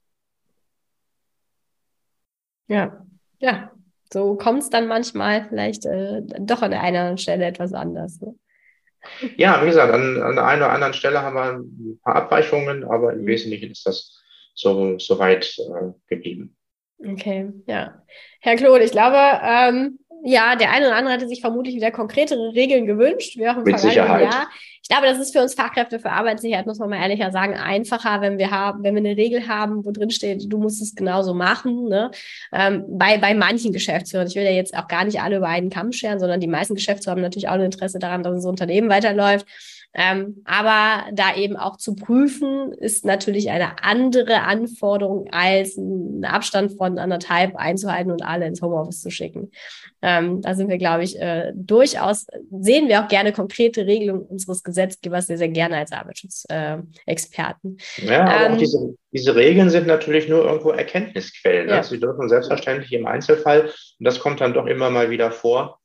Ja, 2.68 3.04
ja. 3.38 3.70
So 4.12 4.36
kommt 4.36 4.62
es 4.62 4.70
dann 4.70 4.86
manchmal 4.86 5.48
vielleicht 5.48 5.84
äh, 5.84 6.22
doch 6.38 6.62
an 6.62 6.70
der 6.70 6.80
einen 6.80 6.94
oder 6.94 7.00
anderen 7.00 7.18
Stelle 7.18 7.44
etwas 7.44 7.72
anders. 7.72 8.20
Ne? 8.20 8.36
Ja, 9.36 9.62
wie 9.62 9.66
gesagt, 9.66 9.92
an, 9.92 10.22
an 10.22 10.38
einer 10.38 10.66
oder 10.66 10.72
anderen 10.72 10.94
Stelle 10.94 11.22
haben 11.22 11.34
wir 11.34 11.52
ein 11.52 12.00
paar 12.02 12.16
Abweichungen, 12.16 12.84
aber 12.84 13.12
im 13.12 13.22
mhm. 13.22 13.26
Wesentlichen 13.26 13.72
ist 13.72 13.86
das 13.86 14.15
so, 14.56 14.98
so 14.98 15.18
weit 15.18 15.56
äh, 15.58 15.92
geblieben. 16.08 16.56
Okay, 16.98 17.52
ja. 17.66 18.02
Herr 18.40 18.56
Claude, 18.56 18.84
ich 18.84 18.90
glaube, 18.90 19.18
ähm, 19.42 19.98
ja, 20.24 20.56
der 20.56 20.72
eine 20.72 20.86
oder 20.86 20.96
andere 20.96 21.14
hatte 21.14 21.28
sich 21.28 21.40
vermutlich 21.40 21.76
wieder 21.76 21.90
konkretere 21.90 22.54
Regeln 22.54 22.86
gewünscht, 22.86 23.36
wie 23.36 23.48
auch 23.48 23.58
im 23.58 23.64
Mit 23.64 23.78
vergangenen 23.78 24.30
Jahr. 24.30 24.48
Ich 24.82 24.88
glaube, 24.88 25.06
das 25.06 25.18
ist 25.18 25.32
für 25.32 25.42
uns 25.42 25.54
Fachkräfte 25.54 25.98
für 25.98 26.10
Arbeitssicherheit, 26.10 26.66
muss 26.66 26.78
man 26.78 26.90
mal 26.90 27.00
ehrlicher 27.00 27.30
sagen, 27.32 27.54
einfacher, 27.54 28.20
wenn 28.20 28.38
wir 28.38 28.50
haben, 28.50 28.82
wenn 28.82 28.94
wir 28.94 29.00
eine 29.00 29.16
Regel 29.16 29.46
haben, 29.46 29.84
wo 29.84 29.90
drin 29.90 30.10
steht, 30.10 30.50
du 30.50 30.58
musst 30.58 30.80
es 30.80 30.94
genauso 30.94 31.34
machen. 31.34 31.88
Ne? 31.88 32.10
Ähm, 32.52 32.84
bei, 32.88 33.18
bei 33.18 33.34
manchen 33.34 33.72
Geschäftsführern, 33.72 34.26
ich 34.26 34.36
will 34.36 34.44
ja 34.44 34.50
jetzt 34.50 34.76
auch 34.76 34.88
gar 34.88 35.04
nicht 35.04 35.20
alle 35.20 35.36
über 35.36 35.48
einen 35.48 35.70
Kamm 35.70 35.92
scheren, 35.92 36.18
sondern 36.18 36.40
die 36.40 36.46
meisten 36.46 36.74
Geschäftsführer 36.74 37.16
haben 37.16 37.22
natürlich 37.22 37.48
auch 37.48 37.54
ein 37.54 37.62
Interesse 37.62 37.98
daran, 37.98 38.22
dass 38.22 38.36
das 38.36 38.46
Unternehmen 38.46 38.88
weiterläuft. 38.88 39.46
Ähm, 39.98 40.42
aber 40.44 41.10
da 41.12 41.34
eben 41.34 41.56
auch 41.56 41.78
zu 41.78 41.96
prüfen, 41.96 42.72
ist 42.72 43.06
natürlich 43.06 43.50
eine 43.50 43.82
andere 43.82 44.42
Anforderung, 44.42 45.28
als 45.32 45.78
einen 45.78 46.24
Abstand 46.24 46.72
von 46.76 46.98
anderthalb 46.98 47.56
einzuhalten 47.56 48.12
und 48.12 48.22
alle 48.22 48.46
ins 48.46 48.60
Homeoffice 48.60 49.00
zu 49.00 49.10
schicken. 49.10 49.50
Ähm, 50.02 50.42
da 50.42 50.54
sind 50.54 50.68
wir, 50.68 50.76
glaube 50.76 51.02
ich, 51.02 51.18
äh, 51.18 51.52
durchaus, 51.54 52.26
sehen 52.50 52.88
wir 52.88 53.02
auch 53.02 53.08
gerne 53.08 53.32
konkrete 53.32 53.86
Regelungen 53.86 54.26
unseres 54.26 54.62
Gesetzgebers 54.62 55.28
sehr, 55.28 55.38
sehr 55.38 55.48
gerne 55.48 55.78
als 55.78 55.92
Arbeitsschutzexperten. 55.92 57.78
Äh, 58.02 58.06
ja, 58.06 58.24
aber 58.24 58.46
ähm, 58.46 58.52
auch 58.52 58.58
diese, 58.58 58.94
diese 59.12 59.34
Regeln 59.34 59.70
sind 59.70 59.86
natürlich 59.86 60.28
nur 60.28 60.44
irgendwo 60.44 60.72
Erkenntnisquellen. 60.72 61.68
Ne? 61.68 61.72
Ja. 61.72 61.82
Sie 61.82 61.98
dürfen 61.98 62.28
selbstverständlich 62.28 62.92
im 62.92 63.06
Einzelfall, 63.06 63.62
und 63.62 64.04
das 64.04 64.20
kommt 64.20 64.42
dann 64.42 64.52
doch 64.52 64.66
immer 64.66 64.90
mal 64.90 65.08
wieder 65.08 65.30
vor, 65.30 65.80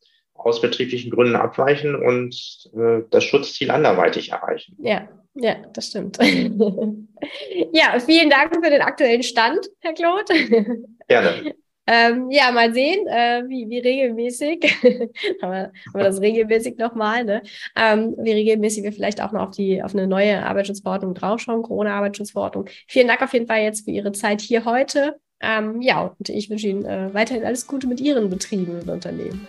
aus 0.46 0.62
betrieblichen 0.62 1.12
Gründen 1.12 1.36
abweichen 1.36 1.96
und 1.96 2.70
äh, 2.76 3.02
das 3.10 3.24
Schutzziel 3.24 3.72
anderweitig 3.72 4.32
erreichen. 4.32 4.76
Ja, 4.80 5.08
ja, 5.36 5.56
das 5.74 5.88
stimmt. 5.88 6.18
ja, 7.74 8.00
vielen 8.00 8.30
Dank 8.30 8.54
für 8.64 8.70
den 8.70 8.82
aktuellen 8.82 9.24
Stand, 9.24 9.70
Herr 9.80 9.94
Claude. 9.94 10.84
Gerne. 11.08 11.54
Ähm, 11.88 12.30
ja, 12.30 12.52
mal 12.52 12.74
sehen, 12.74 13.08
äh, 13.08 13.44
wie, 13.48 13.68
wie 13.68 13.80
regelmäßig, 13.80 14.64
haben, 15.42 15.52
wir, 15.52 15.64
haben 15.64 15.74
wir 15.94 16.04
das 16.04 16.22
regelmäßig 16.22 16.78
nochmal, 16.78 17.26
ne? 17.26 17.42
ähm, 17.76 18.16
wie 18.20 18.32
regelmäßig 18.32 18.84
wir 18.84 18.94
vielleicht 18.94 19.22
auch 19.22 19.32
noch 19.32 19.48
auf 19.48 19.56
die 19.56 19.82
auf 19.82 19.94
eine 19.94 20.06
neue 20.08 20.46
Arbeitsschutzverordnung 20.46 21.16
draufschauen, 21.16 21.64
Corona-Arbeitsschutzverordnung. 21.64 22.70
Vielen 22.88 23.08
Dank 23.08 23.22
auf 23.22 23.34
jeden 23.34 23.48
Fall 23.48 23.64
jetzt 23.64 23.86
für 23.86 23.92
Ihre 23.92 24.12
Zeit 24.12 24.42
hier 24.42 24.64
heute. 24.64 25.20
Ähm, 25.42 25.82
ja, 25.82 26.16
und 26.18 26.30
ich 26.30 26.50
wünsche 26.50 26.68
Ihnen 26.68 26.86
äh, 26.86 27.14
weiterhin 27.14 27.44
alles 27.44 27.66
Gute 27.66 27.88
mit 27.88 28.00
Ihren 28.00 28.30
Betrieben 28.30 28.80
und 28.80 28.88
Unternehmen. 28.88 29.48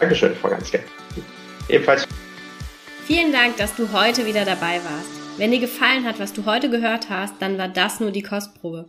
Dankeschön, 0.00 0.34
Frau 0.34 0.48
Ganske. 0.48 0.82
Ebenfalls. 1.68 2.08
Vielen 3.06 3.32
Dank, 3.32 3.56
dass 3.58 3.76
du 3.76 3.92
heute 3.92 4.26
wieder 4.26 4.44
dabei 4.44 4.80
warst. 4.82 5.10
Wenn 5.36 5.50
dir 5.50 5.60
gefallen 5.60 6.04
hat, 6.04 6.18
was 6.18 6.32
du 6.32 6.46
heute 6.46 6.70
gehört 6.70 7.10
hast, 7.10 7.34
dann 7.40 7.58
war 7.58 7.68
das 7.68 8.00
nur 8.00 8.10
die 8.10 8.22
Kostprobe. 8.22 8.88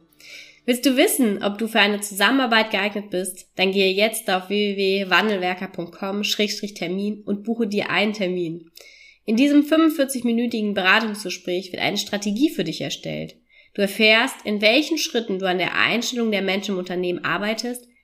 Willst 0.66 0.86
du 0.86 0.96
wissen, 0.96 1.44
ob 1.44 1.58
du 1.58 1.68
für 1.68 1.80
eine 1.80 2.00
Zusammenarbeit 2.02 2.70
geeignet 2.72 3.10
bist? 3.10 3.48
Dann 3.56 3.72
gehe 3.72 3.92
jetzt 3.92 4.30
auf 4.30 4.50
www.wandelwerker.com-termin 4.50 7.24
und 7.26 7.44
buche 7.44 7.66
dir 7.68 7.90
einen 7.90 8.14
Termin. 8.14 8.70
In 9.26 9.36
diesem 9.36 9.64
45-minütigen 9.64 10.74
Beratungsgespräch 10.74 11.72
wird 11.72 11.82
eine 11.82 11.98
Strategie 11.98 12.50
für 12.50 12.64
dich 12.64 12.82
erstellt. 12.82 13.36
Du 13.74 13.82
erfährst, 13.82 14.46
in 14.46 14.62
welchen 14.62 14.98
Schritten 14.98 15.40
du 15.40 15.48
an 15.48 15.58
der 15.58 15.76
Einstellung 15.76 16.32
der 16.32 16.42
Menschen 16.42 16.74
im 16.74 16.80
Unternehmen 16.80 17.26
arbeitest 17.26 17.88